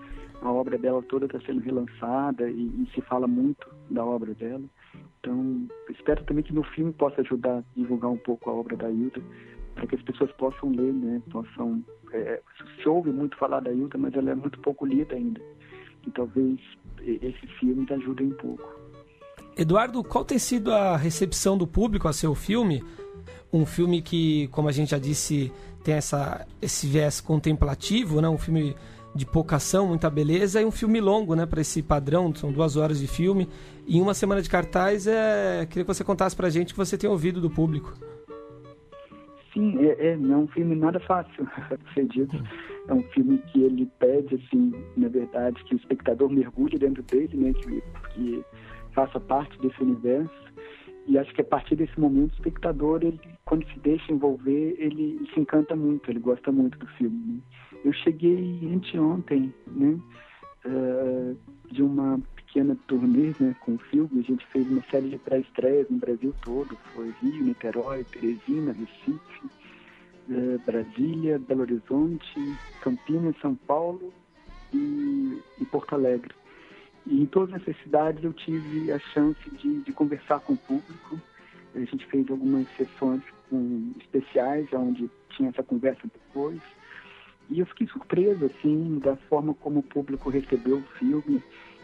a 0.43 0.53
obra 0.53 0.77
dela 0.77 1.03
toda 1.03 1.27
está 1.27 1.41
sendo 1.41 1.61
relançada 1.61 2.49
e, 2.51 2.67
e, 2.67 2.89
se 2.95 3.01
fala 3.03 3.27
muito 3.27 3.67
da 3.91 4.05
obra 4.05 4.35
dela. 4.35 4.65
Então, 5.21 5.67
espero 5.89 6.23
também 6.25 6.45
que 6.45 6.53
no 6.53 6.63
filme 6.63 6.93
possa 6.93 7.23
ajudar 7.23 7.59
a 7.59 7.65
divulgar 7.75 8.11
um 8.11 8.19
pouco 8.19 8.51
a 8.51 8.53
obra 8.53 8.77
da 8.77 8.91
Hilda, 8.91 9.23
para 9.75 9.87
que 9.87 9.95
as 9.95 10.03
pessoas 10.03 10.31
possam 10.33 10.71
ler, 10.71 10.93
né? 10.93 11.23
Possam, 11.31 11.83
é, 12.13 12.43
se 12.83 12.89
ouve 12.89 13.11
muito 13.11 13.39
falar 13.39 13.61
da 13.61 13.73
Hilda, 13.73 13.97
mas 13.97 14.15
ela 14.15 14.31
é 14.31 14.35
muito 14.35 14.61
pouco 14.61 14.85
lida 14.85 15.15
ainda. 15.15 15.41
E 16.07 16.11
talvez 16.11 16.61
esse 17.01 17.47
filme 17.59 17.87
ajude 17.91 18.25
um 18.25 18.31
pouco. 18.33 18.84
Eduardo, 19.57 20.03
qual 20.03 20.25
tem 20.25 20.39
sido 20.39 20.73
a 20.73 20.97
recepção 20.97 21.57
do 21.57 21.67
público 21.67 22.09
a 22.09 22.13
seu 22.13 22.35
filme? 22.35 22.83
Um 23.53 23.65
filme 23.65 24.03
que, 24.03 24.49
como 24.49 24.69
a 24.69 24.73
gente 24.73 24.91
já 24.91 24.99
disse, 24.99 25.53
tem 25.85 25.95
essa, 25.95 26.47
esse 26.61 26.87
viés 26.89 27.21
contemplativo, 27.21 28.21
né? 28.21 28.29
Um 28.29 28.39
filme 28.39 28.75
de 29.15 29.25
pouca 29.25 29.57
ação, 29.57 29.87
muita 29.87 30.11
beleza, 30.11 30.61
e 30.61 30.65
um 30.65 30.73
filme 30.73 31.01
longo, 31.01 31.37
né? 31.37 31.47
Para 31.47 31.61
esse 31.61 31.83
padrão, 31.83 32.35
são 32.35 32.51
duas 32.51 32.77
horas 32.77 32.99
de 32.99 33.07
filme. 33.07 33.49
E 33.87 33.99
em 33.99 34.01
uma 34.01 34.13
semana 34.13 34.43
de 34.43 34.51
cartaz, 34.51 35.07
é... 35.07 35.65
queria 35.67 35.85
que 35.85 35.95
você 35.95 36.03
contasse 36.03 36.35
para 36.35 36.49
a 36.49 36.51
gente 36.51 36.73
o 36.73 36.75
que 36.75 36.79
você 36.79 36.99
tem 36.99 37.09
ouvido 37.09 37.41
do 37.41 37.49
público. 37.49 37.95
Sim, 39.53 39.79
é, 39.79 40.09
é, 40.09 40.17
não 40.17 40.35
é 40.35 40.39
um 40.39 40.49
filme 40.49 40.75
nada 40.75 40.99
fácil 40.99 41.47
de 41.71 41.95
ser 41.95 42.07
dito. 42.09 42.43
É 42.89 42.93
um 42.93 43.03
filme 43.15 43.39
que 43.53 43.63
ele 43.63 43.89
pede, 44.01 44.35
assim, 44.35 44.75
na 44.97 45.09
verdade, 45.09 45.63
que 45.65 45.77
o 45.77 45.79
espectador 45.79 46.29
mergulhe 46.29 46.77
dentro 46.77 47.05
dele, 47.05 47.37
né, 47.37 47.53
que, 47.53 47.83
que 48.15 48.45
faça 48.95 49.21
parte 49.21 49.59
desse 49.61 49.83
universo. 49.83 50.45
E 51.07 51.19
acho 51.19 51.35
que 51.35 51.43
a 51.43 51.45
partir 51.45 51.77
desse 51.77 51.99
momento 52.01 52.33
o 52.33 52.35
espectador, 52.35 53.01
ele, 53.03 53.21
quando 53.45 53.67
se 53.69 53.79
deixa 53.81 54.11
envolver, 54.11 54.75
ele 54.79 55.29
se 55.35 55.41
encanta 55.41 55.77
muito, 55.77 56.11
ele 56.11 56.19
gosta 56.19 56.51
muito 56.51 56.79
do 56.79 56.87
filme. 56.87 57.17
Né? 57.27 57.41
Eu 57.85 57.93
cheguei 57.93 58.73
anteontem, 58.73 59.53
né, 59.67 59.99
uh, 60.65 61.37
de 61.71 61.83
uma 61.83 62.19
pequena 62.55 62.77
turnê 62.87 63.35
né, 63.39 63.55
com 63.61 63.75
o 63.75 63.79
filme. 63.79 64.21
A 64.21 64.23
gente 64.23 64.47
fez 64.47 64.67
uma 64.71 64.83
série 64.91 65.11
de 65.11 65.19
pré-estreias 65.19 65.91
no 65.91 65.99
Brasil 65.99 66.35
todo. 66.43 66.75
Foi 66.95 67.13
Rio, 67.21 67.45
Niterói, 67.45 68.05
Teresina, 68.05 68.73
Recife, 68.73 69.51
eh, 70.31 70.59
Brasília, 70.65 71.39
Belo 71.39 71.63
Horizonte, 71.63 72.57
Campinas, 72.81 73.35
São 73.43 73.55
Paulo 73.55 74.13
e, 74.73 75.39
e, 75.61 75.65
Porto 75.67 75.95
Alegre. 75.95 76.35
E 77.07 77.23
em 77.23 77.27
todas 77.27 77.61
essas 77.61 77.77
cidades 77.83 78.25
eu 78.25 78.33
tive 78.33 78.91
a 78.91 78.99
chance 78.99 79.51
de, 79.51 79.83
de 79.83 79.93
conversar 79.93 80.41
com 80.41 80.55
o 80.55 80.59
público. 80.59 81.21
A 81.75 81.79
gente 81.81 82.07
fez 82.07 82.31
algumas 82.31 82.67
sessões 82.77 83.23
com, 83.51 83.93
especiais, 84.01 84.67
onde 84.73 85.11
tinha 85.31 85.51
essa 85.51 85.63
conversa 85.63 86.03
depois. 86.05 86.61
E 87.51 87.61
eu 87.61 87.67
fiquei 87.67 87.87
surpreso, 87.89 88.47
assim, 88.47 88.99
da 89.01 89.17
forma 89.29 89.53
como 89.55 89.81
o 89.81 89.83
público 89.83 90.31
recebeu 90.31 90.79
o 90.79 90.99
filme 90.99 91.43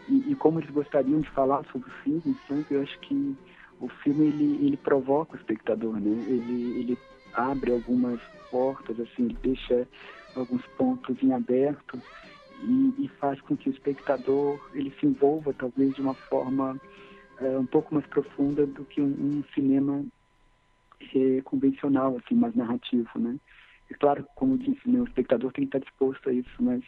e, 0.09 0.31
e, 0.31 0.35
como 0.35 0.59
eles 0.59 0.71
gostariam 0.71 1.21
de 1.21 1.29
falar 1.29 1.63
sobre 1.71 1.87
o 1.87 1.93
filme, 2.03 2.35
sabe? 2.47 2.65
Eu 2.71 2.81
acho 2.81 2.99
que 3.01 3.35
o 3.79 3.87
filme 4.03 4.27
ele, 4.27 4.65
ele 4.65 4.77
provoca 4.77 5.35
o 5.35 5.39
espectador, 5.39 5.99
né? 5.99 6.09
Ele, 6.27 6.79
ele 6.79 6.97
abre 7.33 7.71
algumas 7.71 8.19
portas, 8.49 8.99
assim, 8.99 9.27
deixa 9.43 9.87
alguns 10.35 10.65
pontos 10.77 11.21
em 11.21 11.31
aberto 11.31 12.01
e, 12.63 13.05
e, 13.05 13.07
faz 13.19 13.39
com 13.41 13.55
que 13.55 13.69
o 13.69 13.71
espectador 13.71 14.59
ele 14.73 14.93
se 14.99 15.05
envolva 15.05 15.53
talvez 15.53 15.95
de 15.95 16.01
uma 16.01 16.13
forma 16.13 16.79
é, 17.39 17.57
um 17.57 17.65
pouco 17.65 17.93
mais 17.93 18.05
profunda 18.07 18.65
do 18.65 18.85
que 18.85 19.01
um, 19.01 19.07
um 19.07 19.43
cinema 19.53 20.05
é, 21.15 21.41
convencional, 21.41 22.17
assim, 22.17 22.35
mais 22.35 22.55
narrativo, 22.55 23.09
né? 23.17 23.37
É 23.89 23.93
claro, 23.95 24.25
como 24.35 24.57
disse, 24.57 24.87
né, 24.89 25.01
o 25.01 25.03
espectador 25.03 25.51
tem 25.51 25.65
que 25.67 25.75
estar 25.75 25.85
disposto 25.85 26.29
a 26.29 26.33
isso, 26.33 26.55
mas 26.59 26.81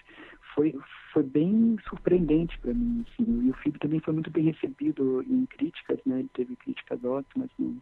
foi, 0.55 0.73
foi 1.11 1.23
bem 1.23 1.77
surpreendente 1.89 2.57
para 2.59 2.73
mim. 2.73 3.03
Assim. 3.05 3.45
E 3.45 3.49
o 3.49 3.53
filme 3.55 3.77
também 3.77 3.99
foi 3.99 4.13
muito 4.13 4.31
bem 4.31 4.45
recebido 4.45 5.21
em 5.23 5.45
críticas, 5.45 5.99
né? 6.05 6.19
Ele 6.19 6.29
teve 6.33 6.55
críticas 6.55 7.03
ótimas 7.03 7.49
no, 7.59 7.81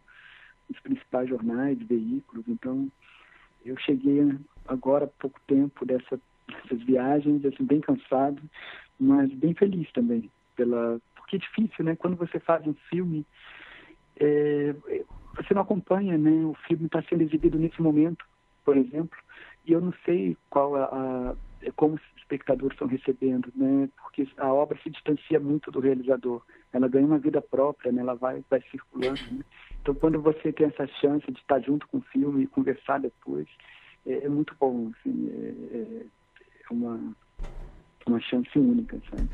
nos 0.68 0.80
principais 0.80 1.28
jornais, 1.28 1.78
veículos. 1.82 2.44
Então, 2.48 2.90
eu 3.64 3.76
cheguei 3.78 4.36
agora 4.66 5.04
há 5.04 5.08
pouco 5.08 5.40
tempo 5.46 5.84
dessa, 5.86 6.20
dessas 6.48 6.82
viagens, 6.84 7.44
assim, 7.44 7.64
bem 7.64 7.80
cansado, 7.80 8.40
mas 8.98 9.32
bem 9.32 9.54
feliz 9.54 9.90
também. 9.92 10.30
Pela, 10.56 11.00
porque 11.14 11.36
é 11.36 11.38
difícil, 11.38 11.84
né? 11.84 11.96
Quando 11.96 12.16
você 12.16 12.38
faz 12.40 12.66
um 12.66 12.74
filme, 12.90 13.26
é, 14.16 14.74
você 15.36 15.54
não 15.54 15.62
acompanha, 15.62 16.18
né? 16.18 16.44
O 16.44 16.54
filme 16.66 16.86
está 16.86 17.02
sendo 17.02 17.22
exibido 17.22 17.58
nesse 17.58 17.80
momento, 17.80 18.24
por 18.64 18.76
exemplo, 18.76 19.18
e 19.66 19.72
eu 19.72 19.80
não 19.80 19.92
sei 20.04 20.36
qual 20.50 20.76
a, 20.76 20.84
a 20.84 21.36
como 21.76 21.94
os 21.94 22.00
espectadores 22.16 22.74
estão 22.74 22.88
recebendo, 22.88 23.52
né? 23.54 23.88
Porque 24.02 24.26
a 24.36 24.52
obra 24.52 24.78
se 24.82 24.90
distancia 24.90 25.38
muito 25.38 25.70
do 25.70 25.80
realizador. 25.80 26.42
Ela 26.72 26.88
ganha 26.88 27.06
uma 27.06 27.18
vida 27.18 27.40
própria, 27.40 27.92
né? 27.92 28.00
Ela 28.00 28.14
vai, 28.14 28.42
vai 28.50 28.60
circulando. 28.70 29.20
Né? 29.30 29.44
Então, 29.80 29.94
quando 29.94 30.20
você 30.20 30.52
tem 30.52 30.66
essa 30.66 30.86
chance 30.86 31.30
de 31.30 31.38
estar 31.38 31.60
junto 31.60 31.86
com 31.88 31.98
o 31.98 32.02
filme 32.12 32.42
e 32.42 32.46
conversar 32.46 32.98
depois, 32.98 33.46
é, 34.06 34.24
é 34.24 34.28
muito 34.28 34.54
bom. 34.58 34.90
Assim, 34.98 35.30
é, 35.30 35.76
é, 35.76 35.78
é 35.78 36.06
uma, 36.70 36.98
uma 38.06 38.20
chance 38.20 38.58
única, 38.58 38.98
sabe? 39.10 39.28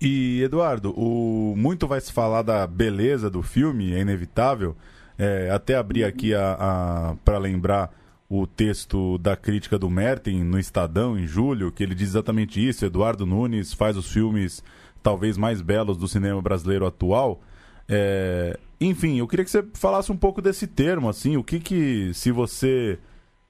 E, 0.00 0.42
Eduardo, 0.42 0.90
o... 0.90 1.54
muito 1.56 1.86
vai 1.86 2.00
se 2.00 2.12
falar 2.12 2.42
da 2.42 2.66
beleza 2.66 3.30
do 3.30 3.42
filme, 3.42 3.92
é 3.92 4.00
inevitável. 4.00 4.76
É, 5.16 5.48
até 5.50 5.76
abrir 5.76 6.04
aqui 6.04 6.34
a, 6.34 6.54
a 6.58 7.16
para 7.24 7.38
lembrar 7.38 7.94
o 8.28 8.46
texto 8.46 9.16
da 9.18 9.36
crítica 9.36 9.78
do 9.78 9.88
Merten 9.88 10.42
no 10.42 10.58
Estadão 10.58 11.16
em 11.16 11.26
julho, 11.26 11.70
que 11.70 11.82
ele 11.82 11.94
diz 11.94 12.08
exatamente 12.08 12.66
isso. 12.66 12.84
Eduardo 12.84 13.24
Nunes 13.24 13.72
faz 13.72 13.96
os 13.96 14.12
filmes 14.12 14.62
talvez 15.02 15.36
mais 15.36 15.60
belos 15.60 15.96
do 15.96 16.08
cinema 16.08 16.42
brasileiro 16.42 16.86
atual. 16.86 17.40
É... 17.88 18.58
Enfim, 18.80 19.18
eu 19.18 19.28
queria 19.28 19.44
que 19.44 19.50
você 19.50 19.64
falasse 19.74 20.10
um 20.10 20.16
pouco 20.16 20.42
desse 20.42 20.66
termo, 20.66 21.08
assim, 21.08 21.36
o 21.36 21.44
que 21.44 21.60
que 21.60 22.12
se 22.12 22.32
você 22.32 22.98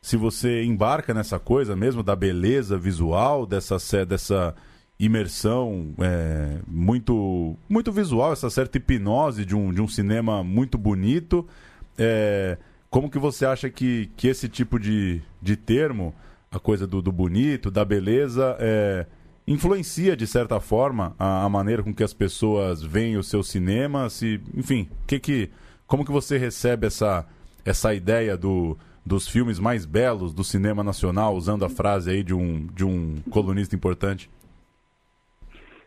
se 0.04 0.18
você 0.18 0.62
embarca 0.62 1.14
nessa 1.14 1.38
coisa 1.38 1.74
mesmo 1.74 2.02
da 2.02 2.14
beleza 2.14 2.76
visual 2.76 3.46
dessa 3.46 3.78
dessa 4.04 4.54
imersão 5.00 5.94
é, 5.98 6.58
muito 6.68 7.56
muito 7.66 7.90
visual, 7.90 8.30
essa 8.30 8.50
certa 8.50 8.76
hipnose 8.76 9.46
de 9.46 9.56
um, 9.56 9.72
de 9.72 9.80
um 9.80 9.88
cinema 9.88 10.44
muito 10.44 10.76
bonito. 10.76 11.48
É, 11.96 12.58
como 12.90 13.10
que 13.10 13.18
você 13.18 13.46
acha 13.46 13.70
que, 13.70 14.10
que 14.14 14.28
esse 14.28 14.46
tipo 14.46 14.78
de, 14.78 15.22
de 15.40 15.56
termo, 15.56 16.14
a 16.52 16.58
coisa 16.58 16.86
do, 16.86 17.00
do 17.00 17.10
bonito, 17.10 17.70
da 17.70 17.82
beleza, 17.82 18.58
é, 18.60 19.06
influencia 19.46 20.14
de 20.14 20.26
certa 20.26 20.60
forma 20.60 21.16
a, 21.18 21.44
a, 21.44 21.48
maneira 21.48 21.82
com 21.82 21.94
que 21.94 22.04
as 22.04 22.12
pessoas 22.12 22.82
veem 22.82 23.16
o 23.16 23.22
seu 23.22 23.42
cinema? 23.42 24.10
Se, 24.10 24.38
enfim, 24.54 24.86
que 25.06 25.18
que, 25.18 25.50
como 25.86 26.04
que 26.04 26.12
você 26.12 26.36
recebe 26.36 26.88
essa, 26.88 27.24
essa 27.64 27.94
ideia 27.94 28.36
do, 28.36 28.76
dos 29.04 29.28
filmes 29.28 29.58
mais 29.58 29.84
belos 29.84 30.32
do 30.32 30.42
cinema 30.42 30.82
nacional, 30.82 31.34
usando 31.34 31.64
a 31.64 31.68
frase 31.68 32.10
aí 32.10 32.22
de 32.22 32.34
um, 32.34 32.66
de 32.66 32.84
um 32.84 33.16
colunista 33.30 33.76
importante? 33.76 34.30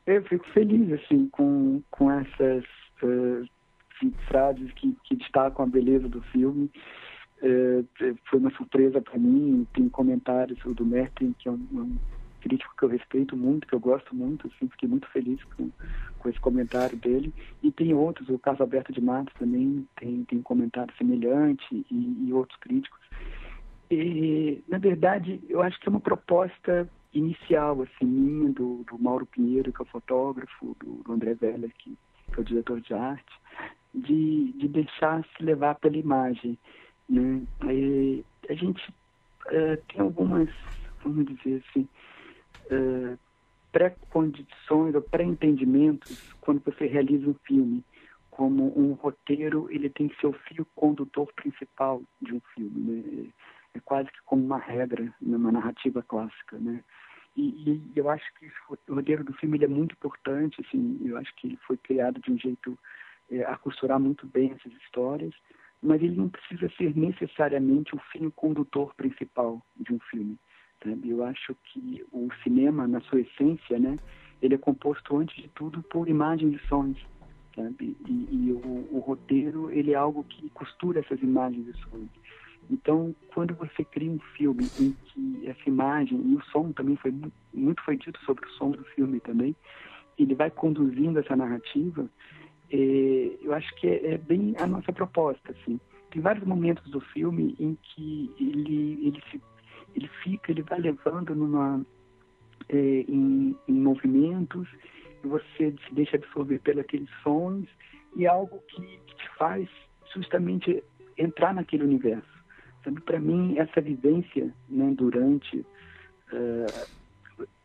Eu 0.05 0.23
fico 0.23 0.45
feliz 0.53 0.91
assim 0.93 1.27
com, 1.29 1.81
com 1.91 2.11
essas 2.11 2.63
uh, 3.03 3.47
frases 4.27 4.71
que, 4.73 4.95
que 5.03 5.15
destacam 5.15 5.65
a 5.65 5.67
beleza 5.67 6.07
do 6.07 6.21
filme. 6.23 6.69
É 7.41 7.83
foi 8.29 8.39
uma 8.39 8.51
surpresa 8.51 9.01
para 9.01 9.17
mim. 9.17 9.67
Tem 9.73 9.89
comentários 9.89 10.59
do 10.63 10.85
Merten, 10.85 11.35
que 11.37 11.47
é 11.47 11.51
um, 11.51 11.67
um, 11.73 11.95
crítico 12.47 12.73
que 12.77 12.83
eu 12.83 12.89
respeito 12.89 13.35
muito, 13.35 13.67
que 13.67 13.75
eu 13.75 13.79
gosto 13.79 14.15
muito. 14.15 14.47
Assim, 14.47 14.69
fiquei 14.69 14.87
muito 14.87 15.07
feliz 15.09 15.43
com, 15.43 15.69
com 16.19 16.29
esse 16.29 16.39
comentário 16.39 16.97
dele. 16.97 17.33
E 17.61 17.71
tem 17.71 17.93
outros, 17.93 18.29
o 18.29 18.39
Caso 18.39 18.63
Alberto 18.63 18.93
de 18.93 19.01
Matos 19.01 19.33
também 19.37 19.87
tem, 19.99 20.23
tem 20.23 20.41
comentário 20.41 20.93
semelhante 20.97 21.85
e, 21.91 22.27
e 22.27 22.33
outros 22.33 22.57
críticos. 22.59 22.99
E, 23.91 24.63
na 24.67 24.77
verdade, 24.77 25.41
eu 25.49 25.61
acho 25.61 25.79
que 25.79 25.87
é 25.87 25.91
uma 25.91 25.99
proposta 25.99 26.89
inicial, 27.13 27.81
assim, 27.81 28.05
minha, 28.05 28.51
do, 28.51 28.85
do 28.89 28.97
Mauro 28.99 29.25
Pinheiro, 29.25 29.71
que 29.71 29.81
é 29.81 29.83
o 29.83 29.89
fotógrafo, 29.89 30.75
do, 30.79 31.03
do 31.03 31.11
André 31.11 31.33
Veller, 31.33 31.71
que, 31.77 31.97
que 32.31 32.37
é 32.37 32.41
o 32.41 32.45
diretor 32.45 32.79
de 32.81 32.93
arte, 32.93 33.33
de, 33.93 34.53
de 34.53 34.67
deixar 34.67 35.23
se 35.35 35.43
levar 35.43 35.75
pela 35.75 35.97
imagem. 35.97 36.57
Né? 37.09 37.41
E 37.63 38.23
a 38.49 38.53
gente 38.53 38.81
uh, 38.89 39.81
tem 39.87 40.01
algumas, 40.01 40.49
vamos 41.03 41.25
dizer 41.25 41.63
assim, 41.69 41.87
uh, 42.71 43.17
pré-condições 43.71 44.95
ou 44.95 45.01
pré-entendimentos 45.01 46.33
quando 46.41 46.61
você 46.63 46.85
realiza 46.85 47.29
um 47.29 47.35
filme. 47.45 47.83
Como 48.31 48.77
um 48.79 48.93
roteiro, 48.93 49.67
ele 49.71 49.89
tem 49.89 50.07
que 50.07 50.19
ser 50.19 50.27
o 50.27 50.33
fio 50.33 50.65
condutor 50.75 51.31
principal 51.33 52.01
de 52.21 52.35
um 52.35 52.41
filme. 52.53 52.79
Né? 52.79 53.29
É 53.73 53.79
quase 53.79 54.11
que 54.11 54.21
como 54.25 54.43
uma 54.43 54.59
regra 54.59 55.13
numa 55.21 55.51
narrativa 55.51 56.03
clássica, 56.03 56.57
né? 56.57 56.83
E, 57.35 57.69
e, 57.69 57.91
eu 57.95 58.09
acho 58.09 58.25
que 58.39 58.51
o 58.89 58.95
roteiro 58.95 59.23
do 59.23 59.33
filme 59.33 59.63
é 59.63 59.67
muito 59.67 59.93
importante, 59.93 60.59
assim, 60.65 60.99
eu 61.05 61.17
acho 61.17 61.33
que 61.35 61.47
ele 61.47 61.57
foi 61.67 61.77
criado 61.77 62.19
de 62.19 62.31
um 62.31 62.37
jeito 62.37 62.77
é, 63.29 63.43
a 63.43 63.55
costurar 63.57 63.99
muito 63.99 64.25
bem 64.25 64.51
essas 64.53 64.73
histórias, 64.81 65.33
mas 65.81 66.01
ele 66.01 66.15
não 66.15 66.29
precisa 66.29 66.67
ser 66.75 66.97
necessariamente 66.97 67.95
o 67.95 67.99
fio 68.11 68.31
condutor 68.31 68.93
principal 68.95 69.61
de 69.75 69.93
um 69.93 69.99
filme. 70.09 70.37
Eu 71.03 71.23
acho 71.23 71.55
que 71.65 72.05
o 72.11 72.27
cinema, 72.43 72.87
na 72.87 73.01
sua 73.01 73.21
essência, 73.21 73.79
né, 73.79 73.97
ele 74.41 74.55
é 74.55 74.57
composto 74.57 75.17
antes 75.17 75.35
de 75.35 75.49
tudo 75.49 75.81
por 75.83 76.07
imagens 76.07 76.53
e 76.53 76.67
sons. 76.67 76.97
Sabe? 77.55 77.97
E, 78.07 78.27
e 78.31 78.51
o, 78.51 78.87
o, 78.91 78.99
roteiro 78.99 79.71
ele 79.71 79.91
é 79.93 79.95
algo 79.95 80.23
que 80.23 80.47
costura 80.51 80.99
essas 80.99 81.19
imagens 81.21 81.67
e 81.67 81.73
sons. 81.81 82.09
Então, 82.69 83.15
quando 83.33 83.55
você 83.55 83.83
cria 83.83 84.11
um 84.11 84.19
filme 84.35 84.69
em 84.79 84.95
que 85.05 85.47
essa 85.47 85.67
imagem 85.67 86.21
e 86.23 86.35
o 86.35 86.43
som 86.51 86.71
também 86.71 86.95
foi 86.97 87.13
muito 87.53 87.81
foi 87.83 87.97
dito 87.97 88.19
sobre 88.25 88.45
o 88.45 88.51
som 88.51 88.71
do 88.71 88.83
filme 88.83 89.19
também, 89.21 89.55
ele 90.19 90.35
vai 90.35 90.51
conduzindo 90.51 91.17
essa 91.19 91.35
narrativa, 91.35 92.07
é, 92.69 93.37
eu 93.41 93.53
acho 93.53 93.73
que 93.75 93.87
é, 93.87 94.13
é, 94.13 94.17
bem 94.17 94.55
a 94.59 94.67
nossa 94.67 94.91
proposta, 94.91 95.51
assim. 95.51 95.79
Tem 96.11 96.21
vários 96.21 96.45
momentos 96.45 96.89
do 96.89 96.99
filme 96.99 97.55
em 97.59 97.77
que 97.81 98.31
ele, 98.39 99.07
ele, 99.07 99.23
se, 99.31 99.41
ele 99.97 100.07
fica, 100.23 100.51
ele 100.51 100.61
vai 100.61 100.79
levando 100.79 101.35
numa, 101.35 101.83
é, 102.69 102.77
em, 102.77 103.55
em, 103.67 103.73
movimentos, 103.73 104.67
você 105.23 105.73
se 105.87 105.93
deixa 105.93 106.17
absorver 106.17 106.59
pelos 106.59 106.81
aqueles 106.81 107.09
sons, 107.23 107.67
e 108.15 108.25
é 108.25 108.29
algo 108.29 108.63
que, 108.67 108.81
que 108.81 109.15
te 109.15 109.29
faz 109.37 109.67
justamente 110.13 110.83
entrar 111.17 111.53
naquele 111.53 111.83
universo. 111.83 112.37
Sabe, 112.83 113.01
para 113.01 113.19
mim, 113.19 113.57
essa 113.57 113.81
vivência 113.81 114.53
né, 114.69 114.93
durante 114.95 115.57
uh, 115.57 116.87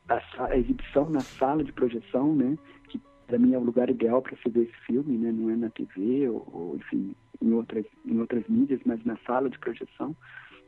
a, 0.09 0.45
a, 0.45 0.57
exibição 0.57 1.09
na 1.11 1.21
sala 1.21 1.63
de 1.63 1.73
projeção, 1.73 2.35
né, 2.35 2.57
que 2.89 3.01
para 3.27 3.39
mim 3.39 3.53
é 3.53 3.59
o 3.59 3.63
lugar 3.65 3.89
ideal 3.91 4.23
para 4.23 4.37
se 4.37 4.49
ver 4.49 4.63
esse 4.63 4.87
filme, 4.87 5.17
né? 5.17 5.31
Não 5.31 5.51
é 5.51 5.57
na 5.57 5.71
TV 5.71 6.29
ou, 6.29 6.49
ou, 6.53 6.77
enfim, 6.77 7.15
em 7.41 7.53
outras, 7.53 7.87
em 8.05 8.19
outras 8.19 8.47
mídias, 8.49 8.81
mas 8.85 9.03
na 9.05 9.17
sala 9.19 9.49
de 9.49 9.59
projeção. 9.59 10.15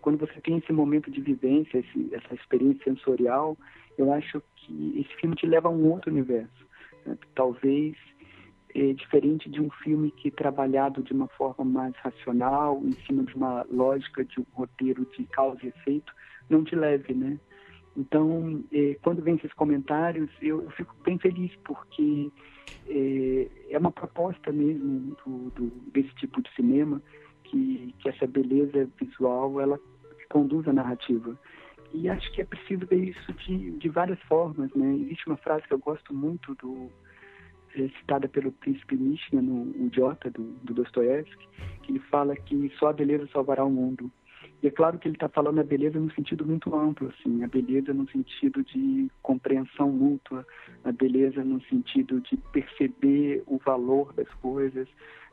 Quando 0.04 0.18
você 0.18 0.38
tem 0.42 0.58
esse 0.58 0.70
momento 0.70 1.10
de 1.10 1.18
vivência, 1.22 1.78
esse, 1.78 2.14
essa 2.14 2.34
experiência 2.34 2.84
sensorial, 2.84 3.56
eu 3.96 4.12
acho 4.12 4.42
que 4.54 5.00
esse 5.00 5.18
filme 5.18 5.34
te 5.34 5.46
leva 5.46 5.68
a 5.68 5.70
um 5.70 5.90
outro 5.90 6.10
universo. 6.10 6.66
Né? 7.06 7.16
Talvez 7.34 7.96
é, 8.74 8.92
diferente 8.92 9.48
de 9.48 9.62
um 9.62 9.70
filme 9.82 10.10
que 10.10 10.28
é 10.28 10.30
trabalhado 10.30 11.02
de 11.02 11.14
uma 11.14 11.26
forma 11.28 11.64
mais 11.64 11.96
racional, 11.96 12.82
em 12.84 12.94
cima 13.06 13.22
de 13.24 13.34
uma 13.34 13.64
lógica 13.70 14.22
de 14.26 14.40
um 14.40 14.44
roteiro 14.52 15.06
de 15.16 15.24
causa 15.24 15.58
e 15.64 15.68
efeito, 15.68 16.12
não 16.50 16.62
te 16.62 16.76
leve, 16.76 17.14
né? 17.14 17.40
Então, 17.96 18.62
eh, 18.70 18.98
quando 19.00 19.22
vem 19.22 19.36
esses 19.36 19.54
comentários, 19.54 20.28
eu, 20.42 20.64
eu, 20.64 20.70
fico 20.72 20.94
bem 21.02 21.16
feliz, 21.16 21.50
porque 21.64 22.30
eh, 22.88 23.48
é 23.70 23.78
uma 23.78 23.92
proposta 23.92 24.52
mesmo 24.52 25.16
do, 25.24 25.50
do, 25.50 25.66
desse 25.92 26.14
tipo 26.16 26.42
de 26.42 26.54
cinema, 26.54 27.00
que, 27.44 27.94
que 28.00 28.08
essa 28.10 28.26
beleza 28.26 28.86
visual, 29.00 29.60
ela 29.60 29.78
conduz 30.28 30.66
a 30.68 30.72
narrativa. 30.72 31.38
E 31.92 32.08
acho 32.08 32.30
que 32.32 32.40
é 32.40 32.44
preciso 32.44 32.86
ver 32.86 33.04
isso 33.04 33.32
de, 33.34 33.70
de 33.72 33.88
várias 33.88 34.20
formas, 34.22 34.72
né? 34.74 34.94
Existe 34.96 35.26
uma 35.28 35.36
frase 35.36 35.66
que 35.66 35.74
eu 35.74 35.78
gosto 35.78 36.12
muito 36.12 36.54
do 36.56 36.90
é 37.76 37.88
citada 37.98 38.28
pelo 38.28 38.52
príncipe 38.52 38.94
Mishna 38.94 39.42
no 39.42 39.64
O 39.72 39.86
Idiota, 39.86 40.30
do, 40.30 40.42
do 40.62 40.74
Dostoiévski, 40.74 41.48
que 41.82 41.92
ele 41.92 41.98
fala 41.98 42.36
que 42.36 42.72
só 42.78 42.88
a 42.88 42.92
beleza 42.92 43.28
salvará 43.32 43.64
o 43.64 43.70
mundo. 43.70 44.10
E 44.62 44.68
é 44.68 44.70
claro 44.70 44.98
que 44.98 45.08
ele 45.08 45.16
está 45.16 45.28
falando 45.28 45.58
a 45.58 45.64
beleza 45.64 45.98
no 45.98 46.10
sentido 46.12 46.46
muito 46.46 46.74
amplo, 46.74 47.08
assim, 47.08 47.42
a 47.42 47.48
beleza 47.48 47.92
no 47.92 48.08
sentido 48.10 48.62
de 48.62 49.10
compreensão 49.22 49.90
mútua, 49.90 50.46
a 50.84 50.92
beleza 50.92 51.42
no 51.44 51.60
sentido 51.64 52.20
de 52.20 52.36
perceber 52.52 53.42
o 53.46 53.58
valor 53.58 54.12
das 54.12 54.28
coisas, 54.34 54.88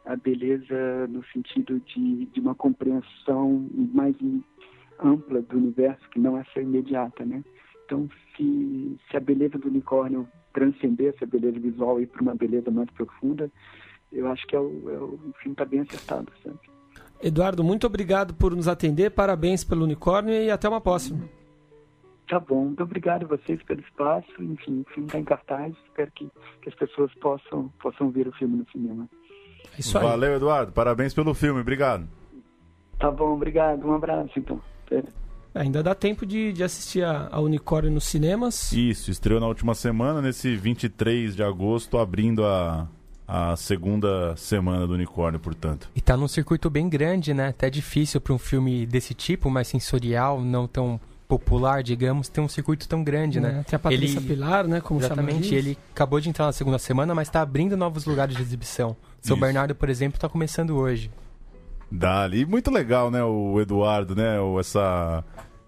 a 0.05 0.15
beleza 0.15 1.07
no 1.07 1.23
sentido 1.25 1.79
de, 1.79 2.25
de 2.25 2.39
uma 2.39 2.55
compreensão 2.55 3.69
mais 3.93 4.15
ampla 5.01 5.41
do 5.41 5.57
universo, 5.57 6.07
que 6.09 6.19
não 6.19 6.37
essa 6.37 6.59
imediata, 6.59 7.25
né? 7.25 7.43
Então, 7.85 8.09
se, 8.35 8.97
se 9.09 9.17
a 9.17 9.19
beleza 9.19 9.57
do 9.57 9.67
unicórnio 9.67 10.27
transcender 10.53 11.13
essa 11.13 11.25
beleza 11.25 11.59
visual 11.59 11.99
e 11.99 12.03
ir 12.03 12.07
para 12.07 12.21
uma 12.21 12.35
beleza 12.35 12.71
mais 12.71 12.89
profunda, 12.91 13.51
eu 14.11 14.27
acho 14.27 14.45
que 14.47 14.55
é 14.55 14.59
o, 14.59 14.89
é 14.89 14.97
o, 14.97 15.15
o 15.15 15.33
filme 15.41 15.53
está 15.53 15.65
bem 15.65 15.81
acertado, 15.81 16.31
sabe? 16.43 16.59
Eduardo, 17.21 17.63
muito 17.63 17.85
obrigado 17.85 18.33
por 18.33 18.55
nos 18.55 18.67
atender, 18.67 19.11
parabéns 19.11 19.63
pelo 19.63 19.83
unicórnio 19.83 20.33
e 20.33 20.49
até 20.49 20.67
uma 20.67 20.81
próxima. 20.81 21.19
Tá 22.27 22.39
bom, 22.39 22.65
muito 22.65 22.81
obrigado 22.81 23.25
a 23.25 23.27
vocês 23.27 23.61
pelo 23.63 23.81
espaço. 23.81 24.31
Enfim, 24.39 24.81
o 24.81 24.93
filme 24.93 25.07
está 25.07 25.19
em 25.19 25.23
cartaz, 25.23 25.75
espero 25.85 26.09
que, 26.15 26.31
que 26.61 26.69
as 26.69 26.75
pessoas 26.75 27.13
possam, 27.15 27.67
possam 27.81 28.09
ver 28.09 28.27
o 28.27 28.31
filme 28.31 28.57
no 28.57 28.65
cinema. 28.71 29.07
É 29.75 29.79
isso 29.79 29.97
aí. 29.97 30.03
Valeu, 30.03 30.35
Eduardo. 30.35 30.71
Parabéns 30.71 31.13
pelo 31.13 31.33
filme. 31.33 31.59
Obrigado. 31.59 32.07
Tá 32.97 33.11
bom, 33.11 33.33
obrigado. 33.33 33.85
Um 33.85 33.93
abraço, 33.93 34.31
então. 34.37 34.61
Ainda 35.53 35.83
dá 35.83 35.93
tempo 35.93 36.25
de, 36.25 36.53
de 36.53 36.63
assistir 36.63 37.03
a, 37.03 37.27
a 37.31 37.41
Unicórnio 37.41 37.91
nos 37.91 38.05
cinemas. 38.05 38.71
Isso, 38.71 39.11
estreou 39.11 39.39
na 39.39 39.47
última 39.47 39.75
semana, 39.75 40.21
nesse 40.21 40.55
23 40.55 41.35
de 41.35 41.43
agosto, 41.43 41.97
abrindo 41.97 42.45
a, 42.45 42.87
a 43.27 43.55
segunda 43.57 44.35
semana 44.37 44.87
do 44.87 44.93
Unicórnio, 44.93 45.39
portanto. 45.39 45.89
E 45.93 45.99
tá 45.99 46.15
num 46.15 46.27
circuito 46.27 46.69
bem 46.69 46.87
grande, 46.87 47.33
né? 47.33 47.49
Até 47.49 47.69
difícil 47.69 48.21
para 48.21 48.33
um 48.33 48.37
filme 48.37 48.85
desse 48.85 49.13
tipo, 49.13 49.49
mais 49.49 49.67
sensorial, 49.67 50.41
não 50.41 50.67
tão 50.67 50.99
popular, 51.27 51.81
digamos, 51.81 52.27
ter 52.27 52.41
um 52.41 52.47
circuito 52.49 52.87
tão 52.89 53.03
grande, 53.03 53.39
né? 53.39 53.49
é, 53.49 53.51
né? 53.53 53.63
Tem 53.65 53.77
a 53.77 53.79
Patrícia 53.79 54.19
ele... 54.19 54.27
Pilar, 54.27 54.67
né? 54.67 54.81
Como 54.81 54.99
Exatamente, 54.99 55.55
ele 55.55 55.77
acabou 55.93 56.19
de 56.19 56.27
entrar 56.27 56.45
na 56.45 56.51
segunda 56.51 56.77
semana, 56.77 57.15
mas 57.15 57.29
está 57.29 57.41
abrindo 57.41 57.77
novos 57.77 58.05
lugares 58.05 58.35
de 58.35 58.41
exibição. 58.41 58.97
São 59.21 59.37
Bernardo, 59.37 59.75
por 59.75 59.89
exemplo, 59.89 60.17
está 60.17 60.27
começando 60.27 60.77
hoje. 60.77 61.09
Dali. 61.91 62.45
Muito 62.45 62.71
legal, 62.71 63.11
né, 63.11 63.23
o 63.23 63.59
Eduardo, 63.59 64.15
né? 64.15 64.37
Essa, 64.59 65.23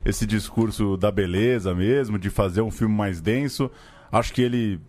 esse 0.06 0.26
discurso 0.26 0.96
da 0.96 1.12
beleza 1.12 1.76
mesmo, 1.76 2.18
de 2.18 2.30
fazer 2.30 2.62
um 2.62 2.72
filme 2.72 2.96
mais 2.96 3.20
denso. 3.20 3.70
Acho 4.12 4.34
que 4.34 4.42
ele. 4.42 4.80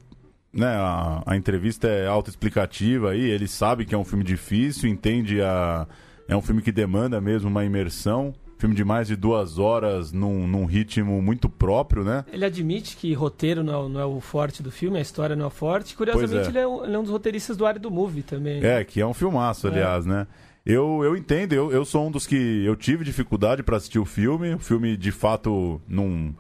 Né, 0.52 0.68
a, 0.68 1.22
a 1.26 1.36
entrevista 1.36 1.88
é 1.88 2.06
autoexplicativa 2.06 3.10
aí, 3.10 3.20
ele 3.20 3.48
sabe 3.48 3.84
que 3.84 3.92
é 3.92 3.98
um 3.98 4.04
filme 4.04 4.22
difícil, 4.22 4.88
entende 4.88 5.42
a. 5.42 5.86
É 6.28 6.36
um 6.36 6.40
filme 6.40 6.62
que 6.62 6.70
demanda 6.70 7.20
mesmo 7.20 7.50
uma 7.50 7.64
imersão. 7.64 8.32
Filme 8.56 8.74
de 8.74 8.84
mais 8.84 9.08
de 9.08 9.16
duas 9.16 9.58
horas 9.58 10.12
num, 10.12 10.46
num 10.46 10.64
ritmo 10.64 11.20
muito 11.20 11.50
próprio, 11.50 12.04
né? 12.04 12.24
Ele 12.32 12.44
admite 12.44 12.96
que 12.96 13.12
roteiro 13.12 13.62
não 13.64 13.86
é, 13.86 13.88
não 13.88 14.00
é 14.00 14.04
o 14.06 14.20
forte 14.20 14.62
do 14.62 14.70
filme, 14.70 14.96
a 14.96 15.02
história 15.02 15.34
não 15.34 15.48
é 15.48 15.50
forte. 15.50 15.94
Curiosamente, 15.94 16.46
é. 16.46 16.50
Ele, 16.50 16.58
é 16.60 16.66
um, 16.66 16.84
ele, 16.84 16.94
é 16.94 16.98
um, 16.98 17.02
dos 17.02 17.10
roteiristas 17.10 17.56
do 17.56 17.66
área 17.66 17.80
do 17.80 17.90
Movie 17.90 18.22
também. 18.22 18.60
Né? 18.60 18.80
É, 18.80 18.84
que 18.84 19.00
é 19.00 19.06
um 19.06 19.12
filmaço, 19.12 19.66
é. 19.66 19.70
aliás, 19.70 20.06
né? 20.06 20.26
Eu, 20.66 21.04
eu 21.04 21.16
entendo, 21.16 21.52
eu, 21.52 21.70
eu 21.70 21.84
sou 21.84 22.06
um 22.06 22.10
dos 22.10 22.26
que 22.26 22.64
eu 22.64 22.74
tive 22.74 23.04
dificuldade 23.04 23.62
para 23.62 23.76
assistir 23.76 23.98
o 23.98 24.04
filme. 24.04 24.54
O 24.54 24.58
filme, 24.58 24.96
de 24.96 25.12
fato, 25.12 25.80
não, 25.86 26.34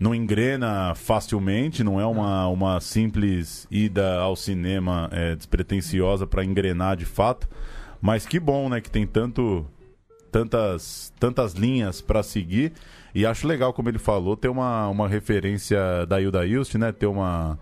não 0.00 0.14
engrena 0.14 0.94
facilmente, 0.94 1.82
não 1.82 2.00
é 2.00 2.06
uma, 2.06 2.46
uma 2.48 2.80
simples 2.80 3.66
ida 3.70 4.18
ao 4.20 4.36
cinema 4.36 5.08
é, 5.12 5.34
despretensiosa 5.34 6.26
para 6.26 6.44
engrenar 6.44 6.96
de 6.96 7.04
fato. 7.04 7.48
Mas 8.00 8.26
que 8.26 8.38
bom, 8.38 8.68
né, 8.68 8.80
que 8.80 8.90
tem 8.90 9.06
tanto 9.06 9.66
tantas, 10.34 11.12
tantas 11.20 11.52
linhas 11.52 12.00
para 12.00 12.20
seguir. 12.22 12.72
E 13.14 13.24
acho 13.24 13.46
legal, 13.46 13.72
como 13.72 13.88
ele 13.88 14.00
falou, 14.00 14.36
ter 14.36 14.48
uma, 14.48 14.88
uma 14.88 15.06
referência 15.06 16.04
da 16.08 16.20
Hilda 16.20 16.44
Hilst, 16.44 16.74
né? 16.74 16.90
Ter 16.90 17.06
uma. 17.06 17.56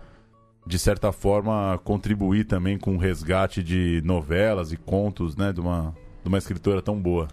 De 0.65 0.79
certa 0.79 1.11
forma, 1.11 1.79
contribuir 1.83 2.45
também 2.45 2.77
com 2.79 2.95
o 2.95 2.97
resgate 2.97 3.61
de 3.61 4.01
novelas 4.03 4.71
e 4.71 4.77
contos, 4.77 5.35
né? 5.35 5.51
De 5.53 5.59
uma, 5.59 5.93
de 6.23 6.29
uma 6.29 6.37
escritora 6.37 6.81
tão 6.81 6.99
boa. 6.99 7.27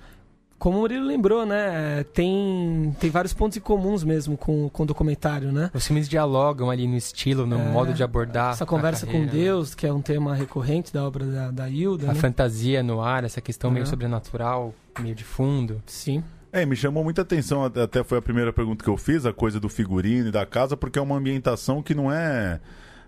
Como 0.59 0.76
o 0.76 0.81
Murilo 0.83 1.07
lembrou, 1.07 1.46
né? 1.46 2.05
Tem, 2.12 2.94
tem 3.00 3.09
vários 3.09 3.33
pontos 3.33 3.57
em 3.57 3.61
comuns 3.62 4.05
mesmo 4.05 4.37
com, 4.37 4.68
com 4.68 4.83
o 4.83 4.87
documentário, 4.87 5.50
né? 5.50 5.70
Os 5.72 5.87
filmes 5.87 6.07
dialogam 6.07 6.68
ali 6.68 6.87
no 6.87 6.96
estilo, 6.96 7.46
no 7.46 7.59
é, 7.59 7.64
modo 7.64 7.94
de 7.94 8.03
abordar. 8.03 8.53
Essa 8.53 8.66
conversa 8.66 9.07
com 9.07 9.24
Deus, 9.24 9.74
que 9.74 9.87
é 9.87 9.92
um 9.92 10.03
tema 10.03 10.35
recorrente 10.35 10.92
da 10.92 11.03
obra 11.03 11.24
da, 11.24 11.50
da 11.50 11.70
Hilda. 11.70 12.11
A 12.11 12.12
né? 12.12 12.20
fantasia 12.20 12.83
no 12.83 13.00
ar, 13.00 13.24
essa 13.24 13.40
questão 13.40 13.70
é. 13.70 13.72
meio 13.72 13.87
sobrenatural, 13.87 14.74
meio 15.00 15.14
de 15.14 15.24
fundo. 15.24 15.83
Sim. 15.87 16.22
É, 16.53 16.66
me 16.66 16.76
chamou 16.76 17.03
muita 17.03 17.22
atenção, 17.22 17.64
até 17.64 18.05
foi 18.05 18.18
a 18.18 18.22
primeira 18.22 18.53
pergunta 18.53 18.85
que 18.85 18.90
eu 18.90 18.98
fiz, 18.98 19.24
a 19.24 19.33
coisa 19.33 19.59
do 19.59 19.68
figurino 19.70 20.29
e 20.29 20.31
da 20.31 20.44
casa, 20.44 20.76
porque 20.76 20.98
é 20.98 21.03
uma 21.03 21.16
ambientação 21.16 21.83
que 21.83 21.94
não 21.94 22.12
é 22.12 22.61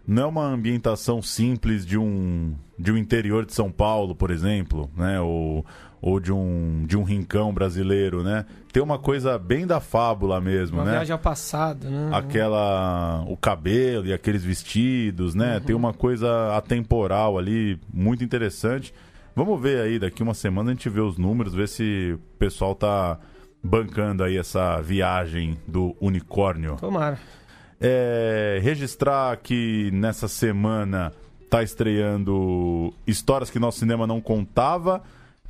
não 0.07 0.23
é 0.23 0.27
uma 0.27 0.45
ambientação 0.45 1.23
simples 1.23 1.87
de 1.87 1.97
um 1.99 2.55
de 2.79 2.91
um 2.91 2.97
interior 2.97 3.47
de 3.47 3.53
São 3.53 3.71
Paulo, 3.71 4.15
por 4.15 4.31
exemplo, 4.31 4.91
né? 4.97 5.21
Ou, 5.21 5.65
ou 6.01 6.19
de 6.19 6.33
um 6.33 6.85
de 6.87 6.97
um 6.97 7.05
rincão 7.05 7.55
brasileiro, 7.55 8.23
né? 8.25 8.45
Tem 8.73 8.83
uma 8.83 8.99
coisa 8.99 9.39
bem 9.39 9.67
da 9.67 9.79
fábula 9.79 10.41
mesmo, 10.41 10.79
uma 10.79 10.85
né? 10.85 10.93
viagem 10.93 11.13
ao 11.13 11.19
passado, 11.19 11.89
né? 11.89 12.11
Aquela 12.13 13.25
o 13.29 13.37
cabelo 13.37 14.07
e 14.07 14.13
aqueles 14.13 14.43
vestidos, 14.43 15.35
né? 15.35 15.57
Uhum. 15.57 15.61
Tem 15.61 15.77
uma 15.77 15.93
coisa 15.93 16.57
atemporal 16.57 17.39
ali 17.39 17.81
muito 17.93 18.25
interessante. 18.25 18.93
Vamos 19.35 19.61
ver 19.61 19.81
aí 19.81 19.99
daqui 19.99 20.23
uma 20.23 20.35
semana 20.35 20.71
a 20.71 20.75
gente 20.75 20.89
vê 20.89 21.01
os 21.01 21.17
números, 21.17 21.55
ver 21.55 21.69
se 21.69 22.15
o 22.15 22.19
pessoal 22.39 22.75
tá 22.75 23.19
bancando 23.63 24.25
aí 24.25 24.37
essa 24.37 24.81
viagem 24.81 25.57
do 25.67 25.97
unicórnio. 26.01 26.77
Tomara. 26.77 27.19
É, 27.85 28.61
registrar 28.63 29.37
que 29.39 29.91
nessa 29.93 30.29
semana 30.29 31.13
está 31.43 31.63
estreando 31.65 32.95
Histórias 33.07 33.51
que 33.51 33.59
Nosso 33.59 33.81
Cinema 33.81 34.07
Não 34.07 34.21
Contava, 34.21 35.03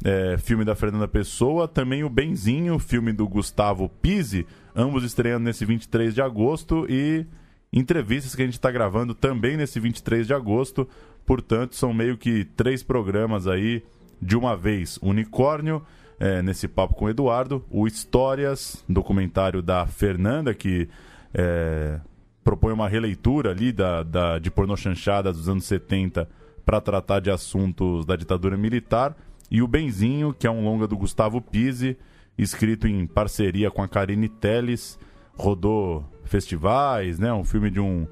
é, 0.03 0.39
filme 0.39 0.65
da 0.65 0.75
Fernanda 0.75 1.07
Pessoa, 1.07 1.69
também 1.69 2.03
o 2.03 2.09
Benzinho, 2.09 2.79
filme 2.79 3.13
do 3.13 3.29
Gustavo 3.29 3.89
Pise, 4.01 4.47
ambos 4.75 5.05
estreando 5.05 5.45
nesse 5.45 5.67
23 5.67 6.15
de 6.15 6.23
agosto 6.23 6.87
e 6.89 7.27
entrevistas 7.73 8.35
que 8.35 8.43
a 8.43 8.45
gente 8.47 8.55
está 8.55 8.71
gravando 8.71 9.15
também 9.15 9.57
nesse 9.57 9.79
23 9.79 10.27
de 10.27 10.35
agosto. 10.35 10.89
Portanto, 11.27 11.77
são 11.77 11.93
meio 11.93 12.17
que 12.17 12.45
três 12.45 12.83
programas 12.83 13.47
aí 13.47 13.83
de 14.21 14.37
uma 14.37 14.57
vez. 14.57 14.99
Unicórnio, 15.03 15.83
é, 16.19 16.43
nesse 16.43 16.67
papo 16.67 16.95
com 16.95 17.05
o 17.05 17.11
Eduardo, 17.11 17.65
o 17.71 17.87
Histórias, 17.87 18.83
documentário 18.89 19.63
da 19.63 19.87
Fernanda, 19.87 20.55
que 20.55 20.89
é, 21.35 22.01
propõe 22.45 22.73
uma 22.73 22.89
releitura 22.89 23.51
ali 23.51 23.73
da, 23.73 24.03
da, 24.03 24.39
de 24.39 24.51
pornô 24.51 24.77
chanchada 24.77 25.33
dos 25.33 25.49
anos 25.49 25.65
70 25.65 26.29
para 26.65 26.81
tratar 26.81 27.21
de 27.21 27.31
assuntos 27.31 28.05
da 28.05 28.17
ditadura 28.17 28.57
militar. 28.57 29.17
E 29.51 29.63
o 29.63 29.69
Benzinho, 29.69 30.33
que 30.33 30.47
é 30.47 30.51
um 30.51 30.65
longa 30.65 30.87
do 30.87 30.97
Gustavo 30.97 31.41
Pise, 31.41 31.97
escrito 32.39 32.87
em 32.87 33.07
parceria 33.07 33.71
com 33.71 33.83
a 33.83 33.89
Karine 33.89 34.29
Telles, 34.29 34.99
rodou 35.37 36.05
festivais, 36.25 37.19
né? 37.19 37.33
Um 37.33 37.45
filme 37.45 37.71
de 37.71 37.81
um, 37.81 38.07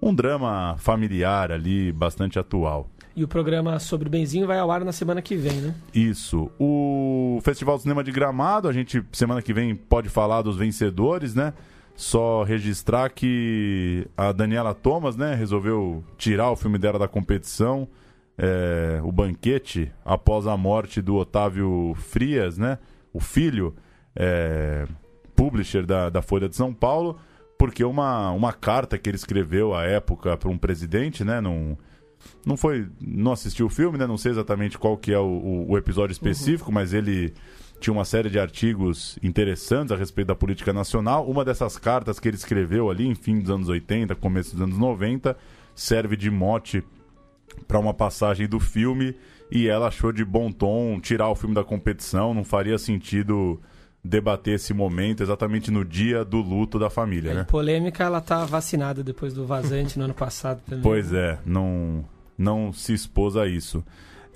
um 0.00 0.14
drama 0.14 0.76
familiar 0.78 1.52
ali, 1.52 1.92
bastante 1.92 2.38
atual. 2.38 2.88
E 3.14 3.24
o 3.24 3.28
programa 3.28 3.78
sobre 3.78 4.10
Benzinho 4.10 4.46
vai 4.46 4.58
ao 4.58 4.70
ar 4.70 4.84
na 4.84 4.92
semana 4.92 5.22
que 5.22 5.36
vem, 5.36 5.54
né? 5.54 5.74
Isso. 5.94 6.50
O 6.58 7.40
Festival 7.42 7.76
do 7.76 7.82
Cinema 7.82 8.04
de 8.04 8.12
Gramado, 8.12 8.68
a 8.68 8.72
gente 8.72 9.02
semana 9.12 9.40
que 9.40 9.54
vem 9.54 9.74
pode 9.74 10.08
falar 10.08 10.42
dos 10.42 10.56
vencedores, 10.56 11.34
né? 11.34 11.54
Só 11.96 12.42
registrar 12.42 13.08
que 13.08 14.06
a 14.16 14.30
Daniela 14.30 14.74
Thomas, 14.74 15.16
né, 15.16 15.34
resolveu 15.34 16.04
tirar 16.18 16.50
o 16.50 16.56
filme 16.56 16.76
dela 16.78 16.98
da 16.98 17.08
competição, 17.08 17.88
é, 18.36 19.00
o 19.02 19.10
banquete, 19.10 19.90
após 20.04 20.46
a 20.46 20.56
morte 20.58 21.00
do 21.00 21.16
Otávio 21.16 21.94
Frias, 21.96 22.58
né, 22.58 22.78
o 23.14 23.20
filho, 23.20 23.74
é, 24.14 24.86
publisher 25.34 25.86
da, 25.86 26.10
da 26.10 26.20
Folha 26.20 26.48
de 26.48 26.56
São 26.56 26.72
Paulo, 26.72 27.18
porque 27.58 27.82
uma, 27.82 28.30
uma 28.32 28.52
carta 28.52 28.98
que 28.98 29.08
ele 29.08 29.16
escreveu 29.16 29.74
à 29.74 29.84
época 29.84 30.36
para 30.36 30.50
um 30.50 30.58
presidente, 30.58 31.24
né, 31.24 31.40
num, 31.40 31.78
não 32.44 32.58
foi, 32.58 32.86
não 33.00 33.32
assistiu 33.32 33.66
o 33.66 33.70
filme, 33.70 33.96
né, 33.96 34.06
não 34.06 34.18
sei 34.18 34.32
exatamente 34.32 34.78
qual 34.78 34.98
que 34.98 35.12
é 35.12 35.18
o, 35.18 35.64
o 35.68 35.78
episódio 35.78 36.12
específico, 36.12 36.68
uhum. 36.68 36.74
mas 36.74 36.92
ele 36.92 37.32
tinha 37.78 37.92
uma 37.92 38.04
série 38.04 38.30
de 38.30 38.38
artigos 38.38 39.18
interessantes 39.22 39.92
a 39.92 39.96
respeito 39.96 40.28
da 40.28 40.34
política 40.34 40.72
nacional. 40.72 41.28
Uma 41.28 41.44
dessas 41.44 41.76
cartas 41.78 42.18
que 42.18 42.28
ele 42.28 42.36
escreveu 42.36 42.90
ali 42.90 43.06
em 43.06 43.14
fim 43.14 43.40
dos 43.40 43.50
anos 43.50 43.68
80, 43.68 44.14
começo 44.14 44.52
dos 44.52 44.62
anos 44.62 44.78
90, 44.78 45.36
serve 45.74 46.16
de 46.16 46.30
mote 46.30 46.82
para 47.68 47.78
uma 47.78 47.94
passagem 47.94 48.48
do 48.48 48.58
filme 48.58 49.14
e 49.50 49.68
ela 49.68 49.88
achou 49.88 50.12
de 50.12 50.24
bom 50.24 50.50
tom 50.50 50.98
tirar 51.00 51.28
o 51.28 51.34
filme 51.34 51.54
da 51.54 51.62
competição, 51.62 52.34
não 52.34 52.44
faria 52.44 52.78
sentido 52.78 53.60
debater 54.02 54.54
esse 54.54 54.72
momento 54.72 55.22
exatamente 55.22 55.70
no 55.70 55.84
dia 55.84 56.24
do 56.24 56.38
luto 56.38 56.78
da 56.78 56.88
família, 56.88 57.30
é, 57.30 57.34
né? 57.34 57.44
Polêmica, 57.44 58.04
ela 58.04 58.20
tá 58.20 58.44
vacinada 58.44 59.02
depois 59.02 59.34
do 59.34 59.46
vazante 59.46 59.98
no 59.98 60.04
ano 60.04 60.14
passado 60.14 60.60
também. 60.64 60.82
Pois 60.82 61.12
é, 61.12 61.38
não 61.44 62.04
não 62.38 62.72
se 62.72 62.92
expôs 62.92 63.36
a 63.36 63.46
isso. 63.46 63.82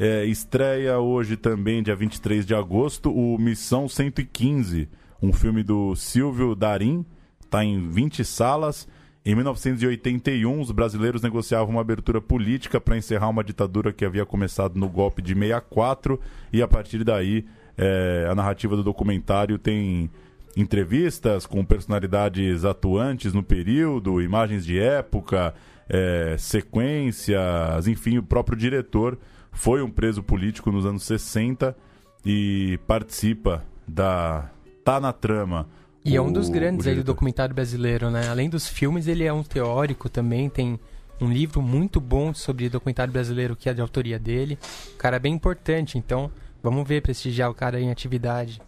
É, 0.03 0.25
estreia 0.25 0.99
hoje 0.99 1.37
também, 1.37 1.83
dia 1.83 1.95
23 1.95 2.47
de 2.47 2.55
agosto, 2.55 3.13
o 3.13 3.37
Missão 3.37 3.87
115, 3.87 4.89
um 5.21 5.31
filme 5.31 5.63
do 5.63 5.95
Silvio 5.95 6.55
Darim, 6.55 7.05
está 7.45 7.63
em 7.63 7.87
20 7.87 8.25
salas. 8.25 8.89
Em 9.27 9.35
1981, 9.35 10.59
os 10.59 10.71
brasileiros 10.71 11.21
negociavam 11.21 11.75
uma 11.75 11.83
abertura 11.83 12.19
política 12.19 12.81
para 12.81 12.97
encerrar 12.97 13.29
uma 13.29 13.45
ditadura 13.45 13.93
que 13.93 14.03
havia 14.03 14.25
começado 14.25 14.75
no 14.75 14.89
golpe 14.89 15.21
de 15.21 15.35
64, 15.35 16.19
e 16.51 16.63
a 16.63 16.67
partir 16.67 17.05
daí 17.05 17.45
é, 17.77 18.27
a 18.27 18.35
narrativa 18.35 18.75
do 18.77 18.83
documentário 18.83 19.59
tem 19.59 20.11
entrevistas 20.57 21.45
com 21.45 21.63
personalidades 21.63 22.65
atuantes 22.65 23.35
no 23.35 23.43
período, 23.43 24.23
imagens 24.23 24.65
de 24.65 24.79
época, 24.79 25.53
é, 25.91 26.37
sequências, 26.39 27.87
enfim, 27.87 28.17
o 28.17 28.23
próprio 28.23 28.57
diretor 28.57 29.19
foi 29.53 29.83
um 29.83 29.91
preso 29.91 30.23
político 30.23 30.71
nos 30.71 30.87
anos 30.87 31.03
60 31.05 31.77
e 32.25 32.79
participa 32.87 33.65
da. 33.87 34.51
tá 34.85 35.01
na 35.01 35.13
trama 35.13 35.67
e 36.05 36.13
o, 36.13 36.17
é 36.17 36.21
um 36.21 36.33
dos 36.33 36.49
grandes 36.49 36.87
aí 36.87 36.95
do 36.95 37.05
documentário 37.05 37.55
brasileiro, 37.55 38.11
né? 38.11 38.29
Além 38.29 38.49
dos 38.49 38.67
filmes, 38.67 39.07
ele 39.07 39.25
é 39.25 39.33
um 39.33 39.43
teórico 39.43 40.09
também, 40.09 40.49
tem 40.49 40.81
um 41.21 41.31
livro 41.31 41.61
muito 41.61 42.01
bom 42.01 42.33
sobre 42.33 42.69
documentário 42.69 43.13
brasileiro 43.13 43.55
que 43.55 43.69
é 43.69 43.75
de 43.75 43.81
autoria 43.81 44.19
dele. 44.19 44.59
Um 44.95 44.97
cara 44.97 45.19
bem 45.19 45.35
importante, 45.35 45.99
então 45.99 46.31
vamos 46.63 46.87
ver, 46.89 47.03
prestigiar 47.03 47.51
o 47.51 47.55
cara 47.55 47.81
em 47.81 47.91
atividade. 47.91 48.61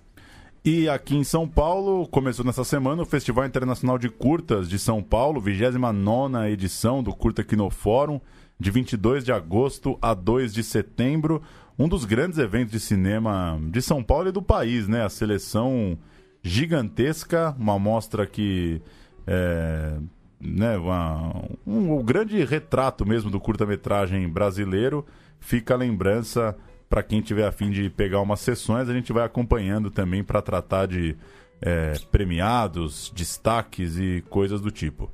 E 0.64 0.88
aqui 0.88 1.16
em 1.16 1.24
São 1.24 1.48
Paulo, 1.48 2.06
começou 2.06 2.44
nessa 2.44 2.62
semana 2.62 3.02
o 3.02 3.06
Festival 3.06 3.44
Internacional 3.46 3.98
de 3.98 4.08
Curtas 4.08 4.68
de 4.68 4.78
São 4.78 5.02
Paulo, 5.02 5.40
29 5.40 6.52
edição 6.52 7.02
do 7.02 7.12
Curta 7.12 7.42
Quinofórum, 7.42 8.20
de 8.58 8.70
22 8.70 9.24
de 9.24 9.32
agosto 9.32 9.98
a 10.00 10.14
2 10.14 10.52
de 10.52 10.62
setembro. 10.62 11.42
Um 11.78 11.88
dos 11.88 12.04
grandes 12.04 12.38
eventos 12.38 12.72
de 12.72 12.80
cinema 12.80 13.58
de 13.70 13.80
São 13.82 14.02
Paulo 14.02 14.28
e 14.28 14.32
do 14.32 14.42
país, 14.42 14.86
né? 14.86 15.04
A 15.04 15.08
seleção 15.08 15.98
gigantesca, 16.42 17.54
uma 17.58 17.78
mostra 17.78 18.26
que 18.26 18.82
é, 19.26 19.96
né, 20.40 20.76
uma, 20.76 21.34
um, 21.66 21.98
um 21.98 22.02
grande 22.02 22.44
retrato 22.44 23.06
mesmo 23.06 23.30
do 23.30 23.40
curta-metragem 23.40 24.28
brasileiro. 24.28 25.06
Fica 25.40 25.74
a 25.74 25.76
lembrança 25.76 26.56
para 26.92 27.02
quem 27.02 27.22
tiver 27.22 27.46
afim 27.46 27.70
de 27.70 27.88
pegar 27.88 28.20
umas 28.20 28.40
sessões, 28.40 28.86
a 28.86 28.92
gente 28.92 29.14
vai 29.14 29.24
acompanhando 29.24 29.90
também 29.90 30.22
para 30.22 30.42
tratar 30.42 30.84
de 30.84 31.16
é, 31.58 31.94
premiados, 32.10 33.10
destaques 33.16 33.96
e 33.96 34.22
coisas 34.28 34.60
do 34.60 34.70
tipo. 34.70 35.10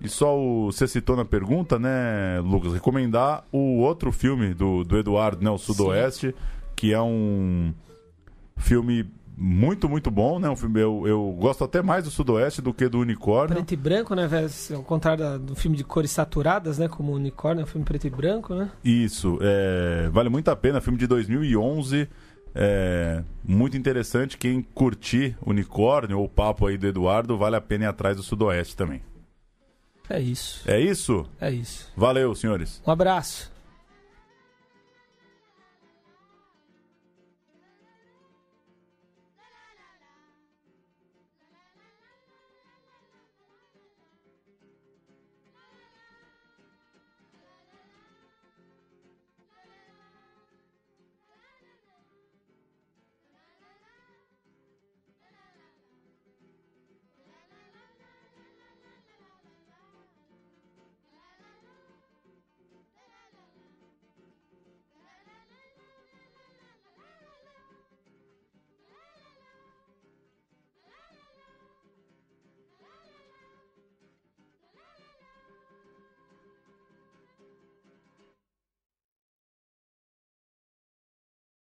E 0.00 0.08
só 0.08 0.38
o, 0.38 0.70
você 0.70 0.86
citou 0.86 1.16
na 1.16 1.24
pergunta, 1.24 1.78
né, 1.78 2.40
Lucas, 2.44 2.72
recomendar 2.74 3.44
o 3.50 3.78
outro 3.78 4.12
filme 4.12 4.52
do, 4.52 4.84
do 4.84 4.98
Eduardo, 4.98 5.42
né, 5.42 5.50
o 5.50 5.58
Sudoeste, 5.58 6.28
Sim. 6.28 6.34
que 6.74 6.92
é 6.92 7.00
um 7.00 7.72
filme 8.56 9.10
muito, 9.36 9.88
muito 9.88 10.10
bom, 10.10 10.38
né? 10.38 10.48
Um 10.48 10.56
filme, 10.56 10.80
eu, 10.80 11.06
eu 11.06 11.36
gosto 11.38 11.62
até 11.62 11.82
mais 11.82 12.04
do 12.04 12.10
Sudoeste 12.10 12.62
do 12.62 12.72
que 12.72 12.88
do 12.88 13.00
Unicórnio. 13.00 13.54
Preto 13.54 13.74
e 13.74 13.76
branco, 13.76 14.14
né? 14.14 14.28
Ao 14.74 14.82
contrário 14.82 15.22
da, 15.22 15.36
do 15.36 15.54
filme 15.54 15.76
de 15.76 15.84
cores 15.84 16.10
saturadas, 16.10 16.78
né? 16.78 16.88
Como 16.88 17.12
o 17.12 17.16
Unicórnio, 17.16 17.60
é 17.60 17.64
um 17.64 17.66
filme 17.66 17.84
preto 17.84 18.06
e 18.06 18.10
branco, 18.10 18.54
né? 18.54 18.70
Isso, 18.82 19.38
é, 19.42 20.08
vale 20.10 20.30
muito 20.30 20.48
a 20.50 20.56
pena. 20.56 20.80
Filme 20.80 20.98
de 20.98 21.06
2011, 21.06 22.08
é, 22.54 23.22
muito 23.44 23.76
interessante. 23.76 24.38
Quem 24.38 24.62
curtir 24.62 25.36
Unicórnio 25.44 26.18
ou 26.18 26.24
o 26.24 26.28
papo 26.28 26.66
aí 26.66 26.78
do 26.78 26.86
Eduardo, 26.86 27.36
vale 27.36 27.56
a 27.56 27.60
pena 27.60 27.84
ir 27.84 27.88
atrás 27.88 28.16
do 28.16 28.22
Sudoeste 28.22 28.74
também. 28.74 29.02
É 30.08 30.20
isso. 30.20 30.62
É 30.66 30.80
isso? 30.80 31.26
É 31.40 31.50
isso. 31.50 31.88
Valeu, 31.96 32.34
senhores. 32.34 32.80
Um 32.86 32.90
abraço. 32.90 33.50